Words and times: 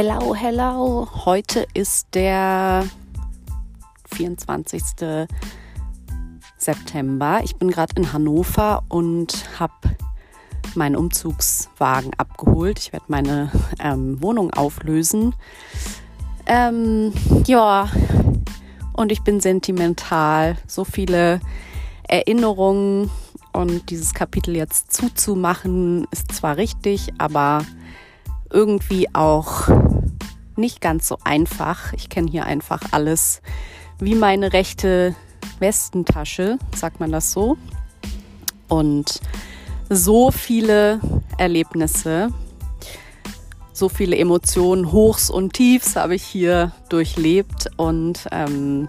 Hello, 0.00 0.32
hello. 0.32 1.08
Heute 1.24 1.66
ist 1.74 2.14
der 2.14 2.86
24. 4.14 4.80
September. 6.56 7.40
Ich 7.42 7.56
bin 7.56 7.68
gerade 7.68 7.94
in 7.96 8.12
Hannover 8.12 8.84
und 8.88 9.44
habe 9.58 9.72
meinen 10.76 10.94
Umzugswagen 10.94 12.12
abgeholt. 12.16 12.78
Ich 12.78 12.92
werde 12.92 13.06
meine 13.08 13.50
ähm, 13.80 14.22
Wohnung 14.22 14.54
auflösen. 14.54 15.34
Ähm, 16.46 17.12
ja, 17.48 17.90
und 18.92 19.10
ich 19.10 19.22
bin 19.22 19.40
sentimental. 19.40 20.58
So 20.68 20.84
viele 20.84 21.40
Erinnerungen 22.06 23.10
und 23.52 23.90
dieses 23.90 24.14
Kapitel 24.14 24.54
jetzt 24.54 24.92
zuzumachen 24.92 26.06
ist 26.12 26.30
zwar 26.30 26.56
richtig, 26.56 27.12
aber 27.18 27.64
irgendwie 28.50 29.12
auch 29.14 29.68
nicht 30.58 30.80
ganz 30.80 31.08
so 31.08 31.18
einfach. 31.24 31.92
Ich 31.92 32.08
kenne 32.08 32.30
hier 32.30 32.44
einfach 32.44 32.80
alles 32.90 33.40
wie 34.00 34.14
meine 34.14 34.52
rechte 34.52 35.14
Westentasche, 35.58 36.58
sagt 36.74 37.00
man 37.00 37.10
das 37.10 37.32
so. 37.32 37.56
Und 38.68 39.20
so 39.88 40.30
viele 40.30 41.00
Erlebnisse, 41.38 42.32
so 43.72 43.88
viele 43.88 44.16
Emotionen, 44.16 44.92
Hochs 44.92 45.30
und 45.30 45.54
Tiefs 45.54 45.96
habe 45.96 46.14
ich 46.14 46.24
hier 46.24 46.72
durchlebt. 46.88 47.70
Und 47.76 48.26
ähm, 48.30 48.88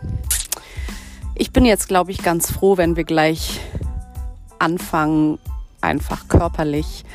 ich 1.36 1.52
bin 1.52 1.64
jetzt, 1.64 1.88
glaube 1.88 2.12
ich, 2.12 2.22
ganz 2.22 2.52
froh, 2.52 2.78
wenn 2.78 2.96
wir 2.96 3.06
gleich 3.06 3.60
anfangen, 4.58 5.40
einfach 5.82 6.28
körperlich 6.28 7.06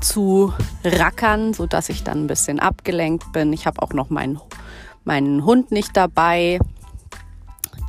zu 0.00 0.52
rackern, 0.84 1.54
sodass 1.54 1.88
ich 1.88 2.04
dann 2.04 2.24
ein 2.24 2.26
bisschen 2.26 2.60
abgelenkt 2.60 3.32
bin. 3.32 3.52
Ich 3.52 3.66
habe 3.66 3.82
auch 3.82 3.92
noch 3.92 4.10
meinen, 4.10 4.40
meinen 5.04 5.44
Hund 5.44 5.70
nicht 5.70 5.96
dabei, 5.96 6.58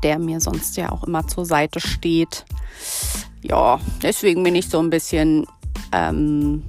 der 0.03 0.19
mir 0.19 0.39
sonst 0.39 0.77
ja 0.77 0.91
auch 0.91 1.03
immer 1.03 1.27
zur 1.27 1.45
Seite 1.45 1.79
steht. 1.79 2.45
Ja, 3.41 3.79
deswegen 4.01 4.43
bin 4.43 4.55
ich 4.55 4.69
so 4.69 4.79
ein 4.79 4.89
bisschen 4.89 5.45
ähm, 5.91 6.63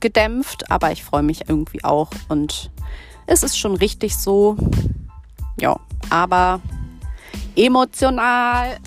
gedämpft, 0.00 0.70
aber 0.70 0.92
ich 0.92 1.04
freue 1.04 1.22
mich 1.22 1.48
irgendwie 1.48 1.84
auch 1.84 2.10
und 2.28 2.70
es 3.26 3.42
ist 3.42 3.58
schon 3.58 3.74
richtig 3.74 4.16
so. 4.16 4.56
Ja, 5.58 5.78
aber 6.10 6.60
emotional. 7.56 8.78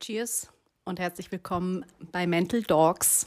Cheers 0.00 0.48
und 0.86 1.00
herzlich 1.00 1.32
willkommen 1.32 1.84
bei 2.12 2.28
Mental 2.28 2.62
Dogs. 2.62 3.26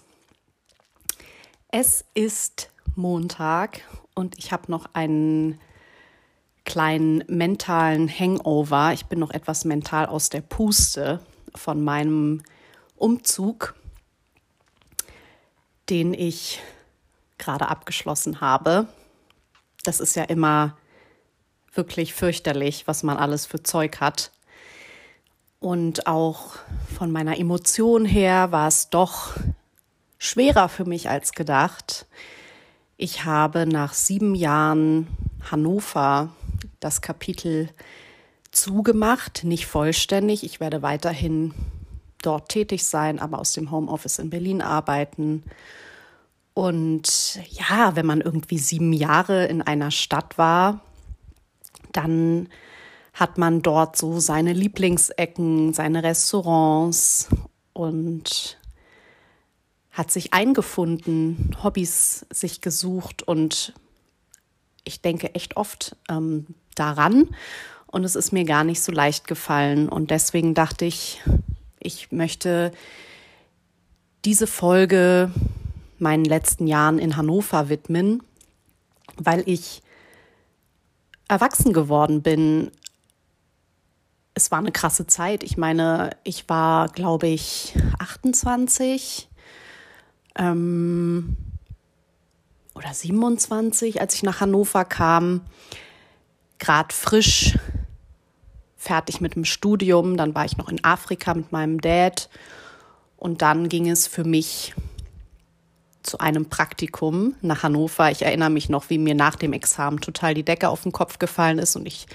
Es 1.68 2.06
ist 2.14 2.70
Montag 2.96 3.82
und 4.16 4.38
ich 4.38 4.54
habe 4.54 4.72
noch 4.72 4.86
einen 4.94 5.60
kleinen 6.64 7.22
mentalen 7.28 8.08
Hangover. 8.08 8.94
Ich 8.94 9.08
bin 9.08 9.20
noch 9.20 9.32
etwas 9.32 9.66
mental 9.66 10.06
aus 10.06 10.30
der 10.30 10.40
Puste 10.40 11.20
von 11.54 11.84
meinem 11.84 12.44
Umzug, 12.96 13.76
den 15.90 16.14
ich 16.14 16.62
gerade 17.38 17.68
abgeschlossen 17.68 18.40
habe. 18.40 18.88
Das 19.84 20.00
ist 20.00 20.16
ja 20.16 20.24
immer 20.24 20.78
wirklich 21.74 22.14
fürchterlich, 22.14 22.88
was 22.88 23.04
man 23.04 23.18
alles 23.18 23.46
für 23.46 23.62
Zeug 23.62 24.00
hat. 24.00 24.32
Und 25.60 26.08
auch 26.08 26.56
von 26.98 27.12
meiner 27.12 27.38
Emotion 27.38 28.06
her 28.06 28.52
war 28.52 28.68
es 28.68 28.90
doch 28.90 29.32
schwerer 30.18 30.70
für 30.70 30.86
mich 30.86 31.10
als 31.10 31.34
gedacht. 31.34 32.06
Ich 32.98 33.26
habe 33.26 33.66
nach 33.66 33.94
sieben 33.94 34.36
Jahren 34.36 35.08
Hannover 35.52 36.30
das 36.80 37.02
Kapitel 37.02 37.70
zugemacht, 38.52 39.44
nicht 39.44 39.68
vollständig. 39.68 40.44
Ich 40.44 40.60
werde 40.60 40.82
weiterhin 40.82 41.54
dort 42.22 42.50
tätig 42.50 42.86
sein, 42.86 43.20
aber 43.20 43.40
aus 43.40 43.54
dem 43.54 43.72
Homeoffice 43.72 44.20
in 44.20 44.30
Berlin 44.30 44.62
arbeiten. 44.62 45.44
Und 46.54 47.40
ja, 47.50 47.96
wenn 47.96 48.06
man 48.06 48.22
irgendwie 48.22 48.58
sieben 48.58 48.92
Jahre 48.92 49.46
in 49.46 49.62
einer 49.62 49.92
Stadt 49.92 50.38
war, 50.38 50.82
dann 51.92 52.50
hat 53.20 53.38
man 53.38 53.62
dort 53.62 53.98
so 53.98 54.20
seine 54.22 54.54
Lieblingsecken, 54.54 55.74
seine 55.74 56.04
Restaurants 56.04 57.28
und 57.74 58.58
hat 59.92 60.10
sich 60.10 60.34
eingefunden, 60.34 61.58
Hobbys 61.62 62.26
sich 62.30 62.62
gesucht 62.62 63.22
und 63.24 63.74
ich 64.86 65.02
denke 65.02 65.36
echt 65.36 65.58
oft 65.58 65.98
ähm, 66.10 66.48
daran. 66.76 67.28
Und 67.88 68.06
es 68.06 68.16
ist 68.16 68.32
mir 68.32 68.46
gar 68.46 68.64
nicht 68.64 68.82
so 68.82 68.92
leicht 68.92 69.28
gefallen. 69.28 69.90
Und 69.90 70.12
deswegen 70.12 70.54
dachte 70.54 70.86
ich, 70.86 71.22
ich 71.80 72.12
möchte 72.12 72.72
diese 74.24 74.48
Folge 74.48 75.32
meinen 75.98 76.24
letzten 76.24 76.68
Jahren 76.68 77.00
in 77.00 77.18
Hannover 77.18 77.68
widmen, 77.68 78.24
weil 79.18 79.44
ich 79.46 79.82
erwachsen 81.28 81.74
geworden 81.74 82.22
bin 82.22 82.72
es 84.40 84.52
war 84.52 84.60
eine 84.60 84.72
krasse 84.72 85.06
Zeit. 85.06 85.44
Ich 85.44 85.58
meine, 85.58 86.12
ich 86.24 86.48
war, 86.48 86.88
glaube 86.88 87.28
ich, 87.28 87.76
28 88.00 89.28
ähm, 90.38 91.36
oder 92.74 92.94
27, 92.94 94.00
als 94.00 94.16
ich 94.16 94.24
nach 94.24 94.40
Hannover 94.40 94.86
kam. 94.86 95.42
Gerade 96.58 96.96
frisch, 96.96 97.58
fertig 98.78 99.20
mit 99.20 99.36
dem 99.36 99.44
Studium. 99.44 100.16
Dann 100.16 100.34
war 100.34 100.46
ich 100.46 100.56
noch 100.56 100.70
in 100.70 100.82
Afrika 100.86 101.34
mit 101.34 101.52
meinem 101.52 101.82
Dad. 101.82 102.30
Und 103.18 103.42
dann 103.42 103.68
ging 103.68 103.90
es 103.90 104.08
für 104.08 104.24
mich 104.24 104.74
zu 106.02 106.20
einem 106.20 106.46
Praktikum 106.46 107.36
nach 107.42 107.64
Hannover. 107.64 108.10
Ich 108.10 108.22
erinnere 108.22 108.50
mich 108.50 108.70
noch, 108.70 108.90
wie 108.90 109.00
mir 109.00 109.16
nach 109.16 109.36
dem 109.36 109.52
Examen 109.52 110.00
total 110.00 110.34
die 110.34 110.44
Decke 110.44 110.70
auf 110.70 110.84
den 110.84 110.94
Kopf 110.94 111.20
gefallen 111.20 111.60
ist 111.60 111.76
und 111.76 111.86
ich 111.86 112.08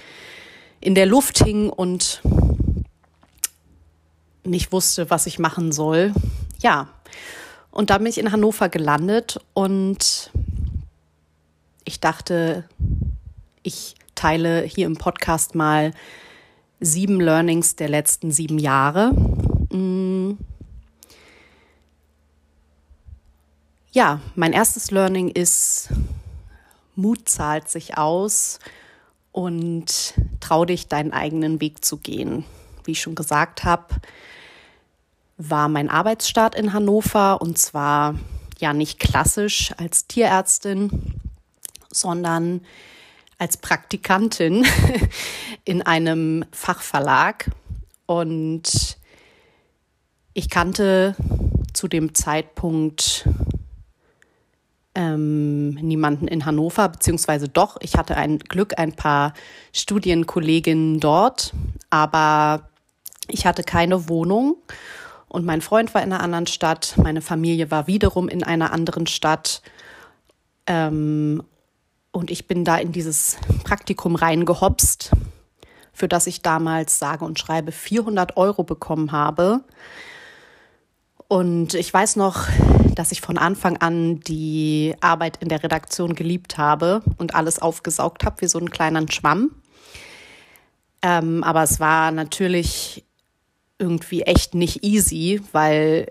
in 0.79 0.95
der 0.95 1.05
Luft 1.05 1.43
hing 1.43 1.69
und 1.69 2.21
nicht 4.43 4.71
wusste, 4.71 5.09
was 5.09 5.25
ich 5.25 5.39
machen 5.39 5.71
soll. 5.71 6.13
Ja, 6.59 6.87
und 7.71 7.89
da 7.89 7.97
bin 7.97 8.07
ich 8.07 8.17
in 8.17 8.31
Hannover 8.31 8.69
gelandet 8.69 9.39
und 9.53 10.31
ich 11.83 11.99
dachte, 11.99 12.67
ich 13.63 13.95
teile 14.15 14.61
hier 14.61 14.85
im 14.85 14.95
Podcast 14.95 15.55
mal 15.55 15.91
sieben 16.79 17.19
Learnings 17.19 17.75
der 17.75 17.89
letzten 17.89 18.31
sieben 18.31 18.59
Jahre. 18.59 19.11
Mm. 19.71 20.37
Ja, 23.91 24.19
mein 24.35 24.53
erstes 24.53 24.91
Learning 24.91 25.29
ist, 25.29 25.89
Mut 26.95 27.27
zahlt 27.29 27.69
sich 27.69 27.97
aus 27.97 28.59
und 29.35 30.13
trau 30.39 30.63
dich, 30.63 30.87
deinen 30.87 31.11
eigenen 31.11 31.59
Weg 31.59 31.83
zu 31.83 31.97
gehen. 31.97 32.45
Wie 32.85 32.91
ich 32.91 33.01
schon 33.01 33.15
gesagt 33.15 33.65
habe, 33.65 33.95
war 35.35 35.67
mein 35.67 35.89
Arbeitsstart 35.89 36.55
in 36.55 36.71
Hannover 36.71 37.41
und 37.41 37.57
zwar 37.57 38.15
ja 38.59 38.71
nicht 38.71 38.97
klassisch 38.97 39.73
als 39.75 40.07
Tierärztin, 40.07 41.15
sondern 41.91 42.61
als 43.37 43.57
Praktikantin 43.57 44.65
in 45.65 45.81
einem 45.81 46.45
Fachverlag. 46.53 47.51
Und 48.05 48.97
ich 50.33 50.49
kannte 50.49 51.13
zu 51.73 51.89
dem 51.89 52.15
Zeitpunkt 52.15 53.27
ähm, 54.95 55.71
niemanden 55.75 56.27
in 56.27 56.45
Hannover, 56.45 56.89
beziehungsweise 56.89 57.49
doch, 57.49 57.77
ich 57.81 57.95
hatte 57.95 58.15
ein 58.15 58.39
Glück, 58.39 58.79
ein 58.79 58.93
paar 58.93 59.33
Studienkolleginnen 59.73 60.99
dort, 60.99 61.53
aber 61.89 62.69
ich 63.27 63.45
hatte 63.45 63.63
keine 63.63 64.09
Wohnung 64.09 64.55
und 65.27 65.45
mein 65.45 65.61
Freund 65.61 65.93
war 65.93 66.01
in 66.01 66.13
einer 66.13 66.23
anderen 66.23 66.47
Stadt, 66.47 66.95
meine 66.97 67.21
Familie 67.21 67.69
war 67.71 67.87
wiederum 67.87 68.29
in 68.29 68.43
einer 68.43 68.71
anderen 68.71 69.05
Stadt 69.05 69.61
ähm, 70.65 71.43
und 72.11 72.31
ich 72.31 72.47
bin 72.47 72.63
da 72.63 72.77
in 72.77 72.93
dieses 72.93 73.37
Praktikum 73.65 74.15
reingehopst, 74.15 75.11
für 75.91 76.07
das 76.07 76.27
ich 76.27 76.41
damals 76.41 76.97
sage 76.99 77.25
und 77.25 77.37
schreibe 77.37 77.73
400 77.73 78.37
Euro 78.37 78.63
bekommen 78.63 79.11
habe. 79.11 79.61
Und 81.35 81.73
ich 81.73 81.93
weiß 81.93 82.15
noch, 82.15 82.47
dass 82.95 83.11
ich 83.11 83.19
von 83.19 83.37
Anfang 83.37 83.75
an 83.75 84.21
die 84.21 84.95
Arbeit 85.01 85.35
in 85.41 85.49
der 85.49 85.61
Redaktion 85.61 86.15
geliebt 86.15 86.57
habe 86.57 87.01
und 87.17 87.35
alles 87.35 87.61
aufgesaugt 87.61 88.23
habe 88.23 88.39
wie 88.39 88.47
so 88.47 88.57
einen 88.57 88.69
kleinen 88.69 89.11
Schwamm. 89.11 89.51
Ähm, 91.01 91.43
aber 91.43 91.63
es 91.63 91.81
war 91.81 92.11
natürlich 92.11 93.03
irgendwie 93.79 94.21
echt 94.21 94.55
nicht 94.55 94.85
easy, 94.85 95.41
weil 95.51 96.09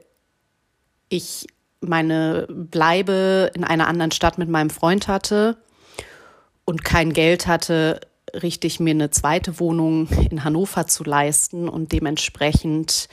ich 1.08 1.46
meine 1.80 2.46
Bleibe 2.50 3.50
in 3.54 3.64
einer 3.64 3.88
anderen 3.88 4.12
Stadt 4.12 4.36
mit 4.36 4.50
meinem 4.50 4.68
Freund 4.68 5.08
hatte 5.08 5.56
und 6.66 6.84
kein 6.84 7.14
Geld 7.14 7.46
hatte, 7.46 7.98
richtig 8.42 8.78
mir 8.78 8.90
eine 8.90 9.08
zweite 9.08 9.58
Wohnung 9.58 10.06
in 10.30 10.44
Hannover 10.44 10.86
zu 10.86 11.02
leisten. 11.02 11.66
Und 11.66 11.92
dementsprechend 11.92 13.08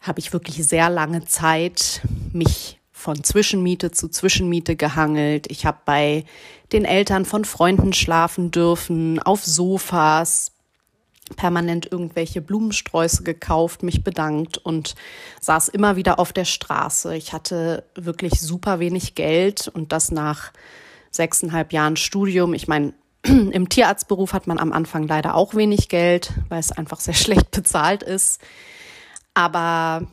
habe 0.00 0.20
ich 0.20 0.32
wirklich 0.32 0.66
sehr 0.66 0.90
lange 0.90 1.24
Zeit 1.24 2.02
mich 2.32 2.78
von 2.92 3.22
Zwischenmiete 3.22 3.90
zu 3.90 4.08
Zwischenmiete 4.08 4.74
gehangelt. 4.74 5.50
Ich 5.50 5.64
habe 5.64 5.78
bei 5.84 6.24
den 6.72 6.84
Eltern 6.84 7.24
von 7.24 7.44
Freunden 7.44 7.92
schlafen 7.92 8.50
dürfen, 8.50 9.20
auf 9.20 9.44
Sofas, 9.44 10.52
permanent 11.36 11.90
irgendwelche 11.90 12.40
Blumensträuße 12.40 13.22
gekauft, 13.22 13.82
mich 13.82 14.02
bedankt 14.02 14.58
und 14.58 14.94
saß 15.40 15.68
immer 15.68 15.96
wieder 15.96 16.18
auf 16.18 16.32
der 16.32 16.44
Straße. 16.44 17.14
Ich 17.16 17.32
hatte 17.32 17.84
wirklich 17.94 18.40
super 18.40 18.80
wenig 18.80 19.14
Geld 19.14 19.68
und 19.68 19.92
das 19.92 20.10
nach 20.10 20.52
sechseinhalb 21.10 21.72
Jahren 21.72 21.96
Studium. 21.96 22.54
Ich 22.54 22.68
meine, 22.68 22.94
im 23.22 23.68
Tierarztberuf 23.68 24.32
hat 24.32 24.46
man 24.46 24.58
am 24.58 24.72
Anfang 24.72 25.06
leider 25.06 25.34
auch 25.34 25.54
wenig 25.54 25.88
Geld, 25.88 26.32
weil 26.48 26.60
es 26.60 26.72
einfach 26.72 27.00
sehr 27.00 27.14
schlecht 27.14 27.50
bezahlt 27.50 28.02
ist. 28.02 28.40
Aber 29.38 30.04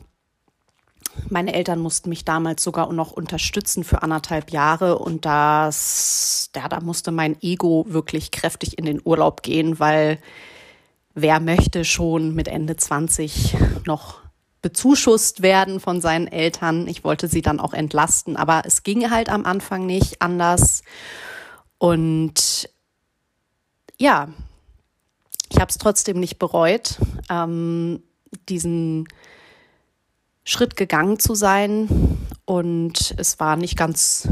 meine 1.30 1.52
Eltern 1.52 1.80
mussten 1.80 2.10
mich 2.10 2.24
damals 2.24 2.62
sogar 2.62 2.92
noch 2.92 3.10
unterstützen 3.10 3.82
für 3.82 4.04
anderthalb 4.04 4.52
Jahre 4.52 5.00
und 5.00 5.24
das, 5.24 6.48
ja, 6.54 6.68
da 6.68 6.78
musste 6.78 7.10
mein 7.10 7.36
Ego 7.42 7.86
wirklich 7.88 8.30
kräftig 8.30 8.78
in 8.78 8.84
den 8.84 9.00
Urlaub 9.02 9.42
gehen, 9.42 9.80
weil 9.80 10.20
wer 11.16 11.40
möchte 11.40 11.84
schon 11.84 12.36
mit 12.36 12.46
Ende 12.46 12.76
20 12.76 13.56
noch 13.84 14.20
bezuschusst 14.62 15.42
werden 15.42 15.80
von 15.80 16.00
seinen 16.00 16.28
Eltern. 16.28 16.86
Ich 16.86 17.02
wollte 17.02 17.26
sie 17.26 17.42
dann 17.42 17.58
auch 17.58 17.72
entlasten, 17.72 18.36
aber 18.36 18.62
es 18.64 18.84
ging 18.84 19.10
halt 19.10 19.28
am 19.28 19.44
Anfang 19.44 19.86
nicht 19.86 20.22
anders. 20.22 20.82
Und 21.78 22.70
ja, 23.98 24.28
ich 25.48 25.58
habe 25.58 25.70
es 25.70 25.78
trotzdem 25.78 26.20
nicht 26.20 26.38
bereut, 26.38 27.00
ähm, 27.28 28.04
diesen 28.48 29.08
Schritt 30.44 30.76
gegangen 30.76 31.18
zu 31.18 31.34
sein. 31.34 31.88
Und 32.44 33.14
es 33.18 33.40
war 33.40 33.56
nicht 33.56 33.76
ganz 33.76 34.28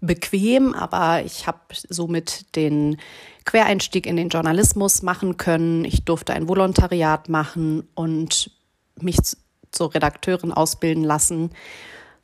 bequem, 0.00 0.74
aber 0.74 1.24
ich 1.24 1.46
habe 1.46 1.60
somit 1.88 2.54
den 2.56 2.98
Quereinstieg 3.44 4.06
in 4.06 4.16
den 4.16 4.28
Journalismus 4.28 5.02
machen 5.02 5.36
können. 5.36 5.84
Ich 5.84 6.04
durfte 6.04 6.32
ein 6.32 6.48
Volontariat 6.48 7.28
machen 7.28 7.86
und 7.94 8.50
mich 9.00 9.18
zur 9.70 9.94
Redakteurin 9.94 10.52
ausbilden 10.52 11.04
lassen. 11.04 11.50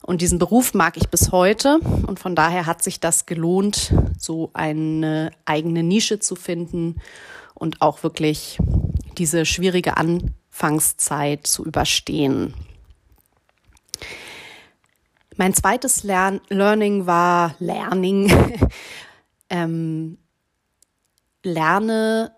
Und 0.03 0.21
diesen 0.21 0.39
Beruf 0.39 0.73
mag 0.73 0.97
ich 0.97 1.09
bis 1.09 1.31
heute. 1.31 1.79
Und 2.07 2.19
von 2.19 2.35
daher 2.35 2.65
hat 2.65 2.83
sich 2.83 2.99
das 2.99 3.25
gelohnt, 3.25 3.93
so 4.17 4.49
eine 4.53 5.31
eigene 5.45 5.83
Nische 5.83 6.19
zu 6.19 6.35
finden 6.35 6.95
und 7.53 7.81
auch 7.81 8.01
wirklich 8.01 8.57
diese 9.17 9.45
schwierige 9.45 9.97
Anfangszeit 10.51 11.47
zu 11.47 11.65
überstehen. 11.65 12.53
Mein 15.37 15.53
zweites 15.53 16.03
Lern 16.03 16.41
Learning 16.49 17.07
war 17.07 17.55
Learning. 17.59 18.69
ähm, 19.49 20.17
lerne 21.43 22.31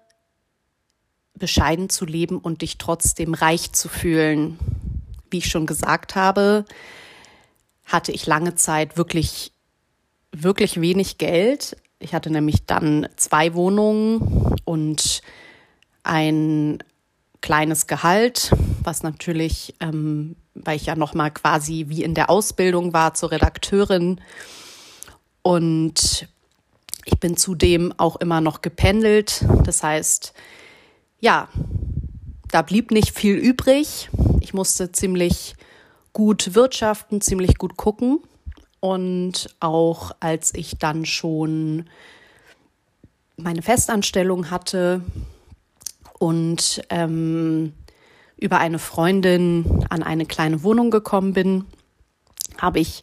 bescheiden 1.34 1.90
zu 1.90 2.06
leben 2.06 2.38
und 2.38 2.62
dich 2.62 2.78
trotzdem 2.78 3.34
reich 3.34 3.74
zu 3.74 3.90
fühlen. 3.90 4.58
Wie 5.30 5.40
ich 5.40 5.50
schon 5.50 5.66
gesagt 5.66 6.16
habe, 6.16 6.64
hatte 7.84 8.14
ich 8.14 8.26
lange 8.26 8.56
Zeit 8.56 8.96
wirklich, 8.96 9.52
wirklich 10.32 10.80
wenig 10.80 11.18
Geld. 11.18 11.76
Ich 12.00 12.14
hatte 12.14 12.30
nämlich 12.30 12.66
dann 12.66 13.10
zwei 13.18 13.54
Wohnungen 13.54 14.56
und 14.64 15.22
ein 16.04 16.80
kleines 17.44 17.88
Gehalt, 17.88 18.52
was 18.84 19.04
natürlich, 19.04 19.76
ähm, 19.82 20.38
weil 20.56 20.78
ich 20.78 20.86
ja 20.86 20.96
noch 20.96 21.14
mal 21.14 21.30
quasi 21.30 21.86
wie 21.90 22.02
in 22.02 22.16
der 22.16 22.30
Ausbildung 22.30 22.94
war 22.94 23.14
zur 23.14 23.32
Redakteurin 23.32 24.22
und 25.42 26.30
ich 27.04 27.20
bin 27.20 27.36
zudem 27.36 27.94
auch 27.98 28.16
immer 28.16 28.40
noch 28.40 28.62
gependelt. 28.62 29.46
Das 29.66 29.84
heißt, 29.84 30.34
ja, 31.20 31.50
da 32.50 32.62
blieb 32.62 32.92
nicht 32.92 33.12
viel 33.12 33.36
übrig. 33.36 34.10
Ich 34.40 34.54
musste 34.54 34.94
ziemlich 34.94 35.56
gut 36.14 36.56
wirtschaften, 36.56 37.20
ziemlich 37.20 37.58
gut 37.58 37.76
gucken. 37.76 38.20
Und 38.80 39.54
auch 39.60 40.12
als 40.22 40.54
ich 40.56 40.78
dann 40.78 41.06
schon 41.06 41.90
meine 43.36 43.62
Festanstellung 43.62 44.50
hatte 44.50 45.02
und 46.24 46.82
ähm, 46.90 47.74
über 48.38 48.60
eine 48.60 48.80
Freundin 48.80 49.86
an 49.90 50.04
eine 50.04 50.26
kleine 50.26 50.64
Wohnung 50.64 50.90
gekommen 50.90 51.34
bin, 51.34 51.66
habe 52.58 52.80
ich 52.80 53.02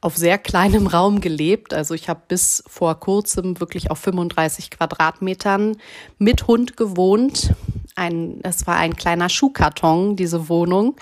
auf 0.00 0.16
sehr 0.16 0.38
kleinem 0.38 0.86
Raum 0.94 1.20
gelebt. 1.20 1.74
Also 1.74 1.92
ich 1.92 2.08
habe 2.08 2.22
bis 2.28 2.64
vor 2.66 2.98
kurzem 2.98 3.60
wirklich 3.60 3.90
auf 3.90 3.98
35 3.98 4.70
Quadratmetern 4.70 5.76
mit 6.16 6.46
Hund 6.46 6.78
gewohnt. 6.78 7.52
Ein, 7.94 8.40
es 8.42 8.66
war 8.66 8.76
ein 8.76 8.96
kleiner 8.96 9.28
Schuhkarton, 9.28 10.16
diese 10.16 10.48
Wohnung. 10.48 10.96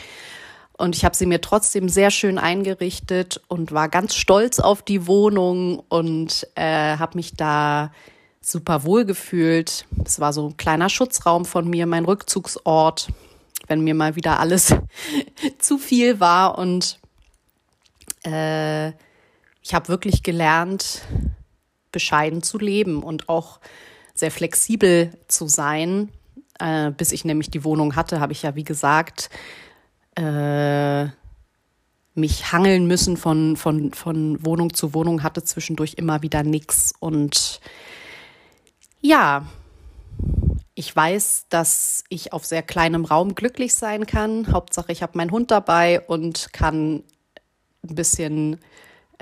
Und 0.76 0.96
ich 0.96 1.04
habe 1.04 1.14
sie 1.14 1.26
mir 1.26 1.40
trotzdem 1.40 1.88
sehr 1.88 2.10
schön 2.10 2.38
eingerichtet 2.38 3.40
und 3.46 3.70
war 3.70 3.88
ganz 3.88 4.16
stolz 4.16 4.58
auf 4.58 4.82
die 4.82 5.06
Wohnung 5.06 5.84
und 5.88 6.48
äh, 6.56 6.96
habe 6.96 7.16
mich 7.16 7.36
da 7.36 7.92
super 8.40 8.84
wohl 8.84 9.04
gefühlt. 9.04 9.86
Es 10.04 10.20
war 10.20 10.32
so 10.32 10.48
ein 10.48 10.56
kleiner 10.56 10.88
Schutzraum 10.88 11.44
von 11.44 11.68
mir, 11.68 11.86
mein 11.86 12.04
Rückzugsort, 12.04 13.08
wenn 13.68 13.82
mir 13.82 13.94
mal 13.94 14.16
wieder 14.16 14.40
alles 14.40 14.74
zu 15.58 15.78
viel 15.78 16.20
war. 16.20 16.58
Und 16.58 16.98
äh, 18.24 18.88
ich 19.62 19.74
habe 19.74 19.88
wirklich 19.88 20.22
gelernt, 20.22 21.02
bescheiden 21.92 22.42
zu 22.42 22.58
leben 22.58 23.02
und 23.02 23.28
auch 23.28 23.60
sehr 24.14 24.30
flexibel 24.30 25.12
zu 25.28 25.46
sein. 25.48 26.10
Äh, 26.58 26.90
bis 26.90 27.12
ich 27.12 27.24
nämlich 27.24 27.50
die 27.50 27.64
Wohnung 27.64 27.96
hatte, 27.96 28.20
habe 28.20 28.32
ich 28.32 28.42
ja, 28.42 28.54
wie 28.54 28.64
gesagt, 28.64 29.30
äh, 30.16 31.06
mich 32.14 32.52
hangeln 32.52 32.86
müssen 32.86 33.16
von, 33.16 33.56
von, 33.56 33.92
von 33.92 34.44
Wohnung 34.44 34.74
zu 34.74 34.92
Wohnung, 34.92 35.22
hatte 35.22 35.42
zwischendurch 35.42 35.94
immer 35.94 36.22
wieder 36.22 36.42
nichts. 36.42 36.92
Und 36.98 37.60
ja, 39.00 39.46
ich 40.74 40.94
weiß, 40.94 41.46
dass 41.48 42.04
ich 42.08 42.32
auf 42.32 42.44
sehr 42.44 42.62
kleinem 42.62 43.04
Raum 43.04 43.34
glücklich 43.34 43.74
sein 43.74 44.06
kann. 44.06 44.50
Hauptsache, 44.52 44.92
ich 44.92 45.02
habe 45.02 45.18
meinen 45.18 45.30
Hund 45.30 45.50
dabei 45.50 46.00
und 46.00 46.52
kann 46.52 47.02
ein 47.82 47.94
bisschen 47.94 48.58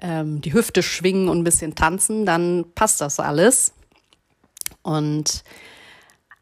ähm, 0.01 0.41
die 0.41 0.53
Hüfte 0.53 0.83
schwingen 0.83 1.29
und 1.29 1.39
ein 1.39 1.45
bisschen 1.45 1.75
tanzen, 1.75 2.27
dann 2.27 2.65
passt 2.75 3.01
das 3.01 3.19
alles. 3.19 3.73
Und 4.83 5.43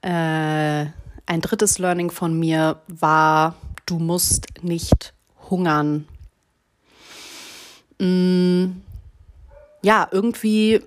äh, 0.03 0.87
ein 1.29 1.41
drittes 1.41 1.79
Learning 1.79 2.11
von 2.11 2.39
mir 2.39 2.81
war, 2.87 3.57
du 3.87 3.99
musst 3.99 4.63
nicht 4.63 5.15
hungern. 5.49 6.07
Mm, 7.99 8.83
ja, 9.83 10.09
irgendwie, 10.11 10.83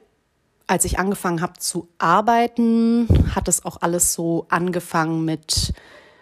als 0.70 0.86
ich 0.86 1.00
angefangen 1.00 1.42
habe 1.42 1.58
zu 1.58 1.90
arbeiten, 1.98 3.08
hat 3.34 3.48
es 3.48 3.66
auch 3.66 3.82
alles 3.82 4.14
so 4.14 4.46
angefangen 4.50 5.26
mit 5.26 5.74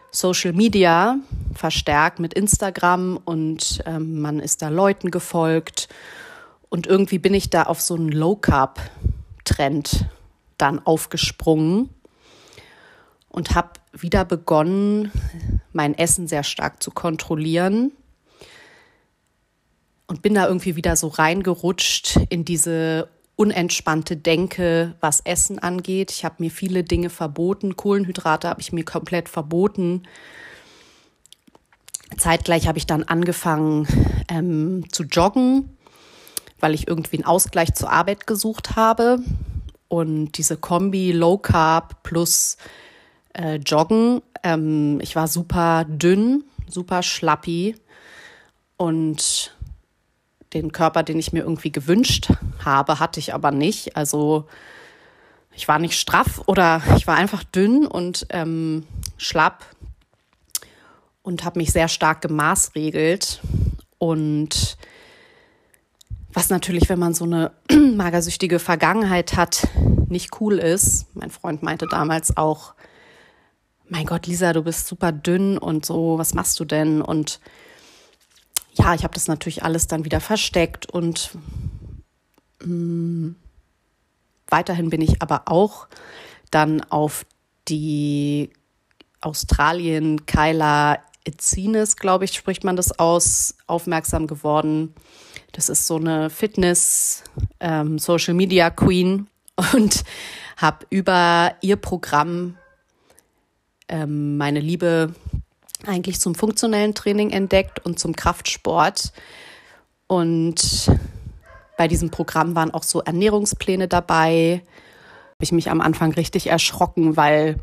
Social 0.09 0.53
Media, 0.53 1.17
verstärkt 1.53 2.19
mit 2.19 2.33
Instagram 2.33 3.19
und 3.25 3.83
ähm, 3.85 4.21
man 4.21 4.39
ist 4.39 4.61
da 4.61 4.69
Leuten 4.69 5.11
gefolgt. 5.11 5.89
Und 6.69 6.87
irgendwie 6.87 7.19
bin 7.19 7.33
ich 7.33 7.49
da 7.49 7.63
auf 7.63 7.81
so 7.81 7.95
einen 7.95 8.09
Low 8.09 8.37
Carb 8.37 8.79
Trend 9.43 10.05
dann 10.57 10.79
aufgesprungen 10.85 11.89
und 13.27 13.53
habe 13.53 13.71
wieder 13.91 14.23
begonnen, 14.23 15.11
mein 15.73 15.93
Essen 15.93 16.25
sehr 16.25 16.43
stark 16.43 16.81
zu 16.81 16.91
kontrollieren 16.91 17.91
und 20.07 20.21
bin 20.21 20.35
da 20.35 20.47
irgendwie 20.47 20.77
wieder 20.77 20.95
so 20.95 21.09
reingerutscht 21.09 22.17
in 22.29 22.45
diese 22.45 23.09
unentspannte 23.37 24.17
Denke, 24.17 24.95
was 24.99 25.21
Essen 25.21 25.59
angeht. 25.59 26.11
Ich 26.11 26.25
habe 26.25 26.35
mir 26.39 26.51
viele 26.51 26.83
Dinge 26.83 27.09
verboten. 27.09 27.77
Kohlenhydrate 27.77 28.49
habe 28.49 28.59
ich 28.59 28.73
mir 28.73 28.83
komplett 28.83 29.29
verboten. 29.29 30.03
Zeitgleich 32.17 32.67
habe 32.67 32.79
ich 32.79 32.87
dann 32.87 33.03
angefangen 33.03 33.87
ähm, 34.27 34.85
zu 34.91 35.03
joggen, 35.03 35.77
weil 36.59 36.73
ich 36.73 36.87
irgendwie 36.87 37.17
einen 37.17 37.25
Ausgleich 37.25 37.73
zur 37.75 37.91
Arbeit 37.91 38.27
gesucht 38.27 38.75
habe. 38.75 39.19
Und 39.87 40.31
diese 40.37 40.57
Kombi 40.57 41.11
Low 41.11 41.37
Carb 41.37 42.01
plus 42.01 42.57
äh, 43.33 43.57
Joggen. 43.57 44.21
Ähm, 44.43 44.99
ich 45.01 45.15
war 45.15 45.27
super 45.27 45.85
dünn, 45.87 46.43
super 46.67 47.03
schlappi 47.03 47.75
und 48.77 49.56
den 50.53 50.71
Körper, 50.71 51.03
den 51.03 51.19
ich 51.19 51.33
mir 51.33 51.41
irgendwie 51.41 51.71
gewünscht 51.71 52.29
habe, 52.63 52.99
hatte 52.99 53.19
ich 53.19 53.33
aber 53.33 53.51
nicht. 53.51 53.95
Also 53.95 54.45
ich 55.53 55.67
war 55.67 55.79
nicht 55.79 55.99
straff 55.99 56.41
oder 56.45 56.81
ich 56.95 57.07
war 57.07 57.15
einfach 57.15 57.43
dünn 57.43 57.85
und 57.85 58.27
ähm, 58.29 58.85
schlapp 59.17 59.65
und 61.21 61.43
habe 61.43 61.59
mich 61.59 61.71
sehr 61.71 61.87
stark 61.87 62.21
gemaßregelt. 62.21 63.41
Und 63.97 64.77
was 66.31 66.49
natürlich, 66.49 66.87
wenn 66.89 66.99
man 66.99 67.13
so 67.13 67.25
eine 67.25 67.51
magersüchtige 67.71 68.59
Vergangenheit 68.59 69.35
hat, 69.35 69.67
nicht 70.07 70.39
cool 70.39 70.59
ist. 70.59 71.07
Mein 71.15 71.31
Freund 71.31 71.63
meinte 71.63 71.87
damals 71.87 72.37
auch, 72.37 72.75
mein 73.89 74.05
Gott, 74.05 74.27
Lisa, 74.27 74.53
du 74.53 74.63
bist 74.63 74.87
super 74.87 75.11
dünn 75.11 75.57
und 75.57 75.85
so, 75.85 76.17
was 76.17 76.33
machst 76.33 76.59
du 76.59 76.65
denn? 76.65 77.01
Und 77.01 77.39
ja, 78.77 78.93
ich 78.93 79.03
habe 79.03 79.13
das 79.13 79.27
natürlich 79.27 79.63
alles 79.63 79.87
dann 79.87 80.05
wieder 80.05 80.19
versteckt 80.19 80.89
und 80.89 81.31
mh, 82.63 82.67
mm, 82.67 83.35
weiterhin 84.49 84.89
bin 84.89 85.01
ich 85.01 85.21
aber 85.21 85.43
auch 85.45 85.87
dann 86.51 86.81
auf 86.83 87.25
die 87.67 88.51
Australien 89.21 90.25
Kyla 90.25 90.99
Ecines, 91.25 91.97
glaube 91.97 92.25
ich, 92.25 92.33
spricht 92.33 92.63
man 92.63 92.77
das 92.77 92.97
aus, 92.97 93.55
aufmerksam 93.67 94.27
geworden. 94.27 94.93
Das 95.51 95.69
ist 95.69 95.85
so 95.85 95.97
eine 95.97 96.29
Fitness 96.29 97.23
ähm, 97.59 97.99
Social 97.99 98.33
Media 98.33 98.69
Queen 98.69 99.27
und 99.73 100.03
habe 100.55 100.85
über 100.89 101.55
ihr 101.61 101.75
Programm 101.75 102.57
ähm, 103.89 104.37
meine 104.37 104.59
Liebe 104.59 105.13
eigentlich 105.85 106.19
zum 106.19 106.35
funktionellen 106.35 106.95
Training 106.95 107.29
entdeckt 107.29 107.85
und 107.85 107.99
zum 107.99 108.15
Kraftsport. 108.15 109.11
Und 110.07 110.89
bei 111.77 111.87
diesem 111.87 112.09
Programm 112.09 112.55
waren 112.55 112.71
auch 112.71 112.83
so 112.83 113.01
Ernährungspläne 113.01 113.87
dabei. 113.87 114.63
Habe 115.35 115.43
ich 115.43 115.51
mich 115.51 115.69
am 115.69 115.81
Anfang 115.81 116.13
richtig 116.13 116.47
erschrocken, 116.47 117.15
weil 117.17 117.59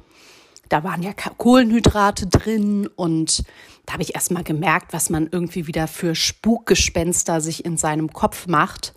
da 0.69 0.85
waren 0.85 1.03
ja 1.03 1.13
Kohlenhydrate 1.13 2.27
drin 2.27 2.89
und 2.97 3.45
da 3.87 3.95
habe 3.95 4.03
ich 4.03 4.15
erst 4.15 4.31
mal 4.31 4.45
gemerkt, 4.45 4.93
was 4.93 5.11
man 5.11 5.29
irgendwie 5.31 5.67
wieder 5.67 5.89
für 5.89 6.15
Spukgespenster 6.15 7.41
sich 7.41 7.65
in 7.65 7.77
seinem 7.77 8.13
Kopf 8.13 8.47
macht. 8.47 8.95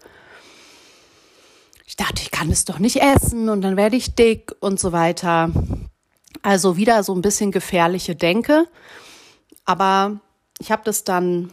Ich 1.85 1.95
dachte, 1.95 2.21
ich 2.21 2.31
kann 2.31 2.49
es 2.49 2.65
doch 2.65 2.79
nicht 2.79 3.01
essen 3.01 3.49
und 3.49 3.61
dann 3.61 3.75
werde 3.75 3.95
ich 3.95 4.15
dick 4.15 4.53
und 4.59 4.79
so 4.79 4.91
weiter. 4.91 5.51
Also 6.41 6.77
wieder 6.77 7.03
so 7.03 7.13
ein 7.13 7.21
bisschen 7.21 7.51
gefährliche 7.51 8.15
Denke. 8.15 8.67
Aber 9.67 10.19
ich 10.59 10.71
habe 10.71 10.81
das 10.85 11.03
dann 11.03 11.51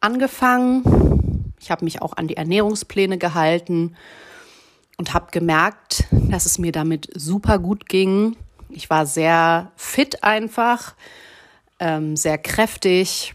angefangen. 0.00 1.52
Ich 1.60 1.70
habe 1.70 1.84
mich 1.84 2.02
auch 2.02 2.16
an 2.16 2.26
die 2.26 2.36
Ernährungspläne 2.36 3.18
gehalten 3.18 3.94
und 4.96 5.14
habe 5.14 5.30
gemerkt, 5.30 6.04
dass 6.10 6.46
es 6.46 6.58
mir 6.58 6.72
damit 6.72 7.08
super 7.14 7.58
gut 7.58 7.88
ging. 7.88 8.36
Ich 8.70 8.88
war 8.88 9.04
sehr 9.04 9.70
fit 9.76 10.24
einfach, 10.24 10.94
ähm, 11.78 12.16
sehr 12.16 12.38
kräftig. 12.38 13.34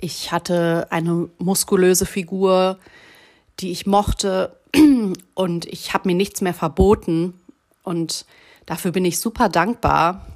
Ich 0.00 0.32
hatte 0.32 0.88
eine 0.90 1.30
muskulöse 1.38 2.06
Figur, 2.06 2.78
die 3.60 3.70
ich 3.70 3.86
mochte 3.86 4.56
und 5.34 5.64
ich 5.66 5.94
habe 5.94 6.08
mir 6.08 6.16
nichts 6.16 6.40
mehr 6.40 6.54
verboten 6.54 7.34
und 7.84 8.26
dafür 8.66 8.90
bin 8.90 9.04
ich 9.04 9.20
super 9.20 9.48
dankbar. 9.48 10.26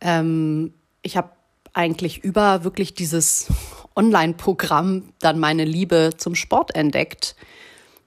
Ähm, 0.00 0.74
ich 1.02 1.16
habe 1.16 1.30
eigentlich 1.72 2.24
über 2.24 2.64
wirklich 2.64 2.94
dieses 2.94 3.46
Online-Programm 3.94 5.12
dann 5.20 5.38
meine 5.38 5.64
Liebe 5.64 6.10
zum 6.16 6.34
Sport 6.34 6.74
entdeckt. 6.74 7.36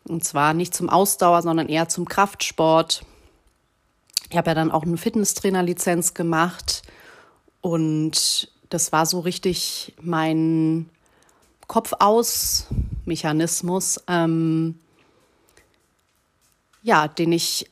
Und 0.07 0.23
zwar 0.23 0.53
nicht 0.53 0.73
zum 0.73 0.89
Ausdauer, 0.89 1.41
sondern 1.41 1.69
eher 1.69 1.87
zum 1.87 2.07
Kraftsport. 2.07 3.05
Ich 4.29 4.37
habe 4.37 4.49
ja 4.49 4.55
dann 4.55 4.71
auch 4.71 4.83
eine 4.83 4.97
Fitnesstrainer-Lizenz 4.97 6.13
gemacht 6.13 6.83
und 7.61 8.51
das 8.69 8.91
war 8.91 9.05
so 9.05 9.19
richtig 9.19 9.93
mein 10.01 10.89
Kopf-aus-Mechanismus, 11.67 14.01
ähm, 14.07 14.79
ja, 16.81 17.07
den 17.07 17.31
ich 17.31 17.69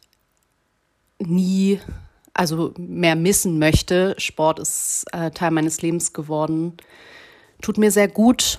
nie 1.19 1.81
also 2.41 2.73
mehr 2.75 3.15
missen 3.15 3.59
möchte. 3.59 4.15
Sport 4.17 4.57
ist 4.57 5.05
äh, 5.11 5.29
Teil 5.29 5.51
meines 5.51 5.83
Lebens 5.83 6.11
geworden. 6.11 6.75
Tut 7.61 7.77
mir 7.77 7.91
sehr 7.91 8.07
gut 8.07 8.57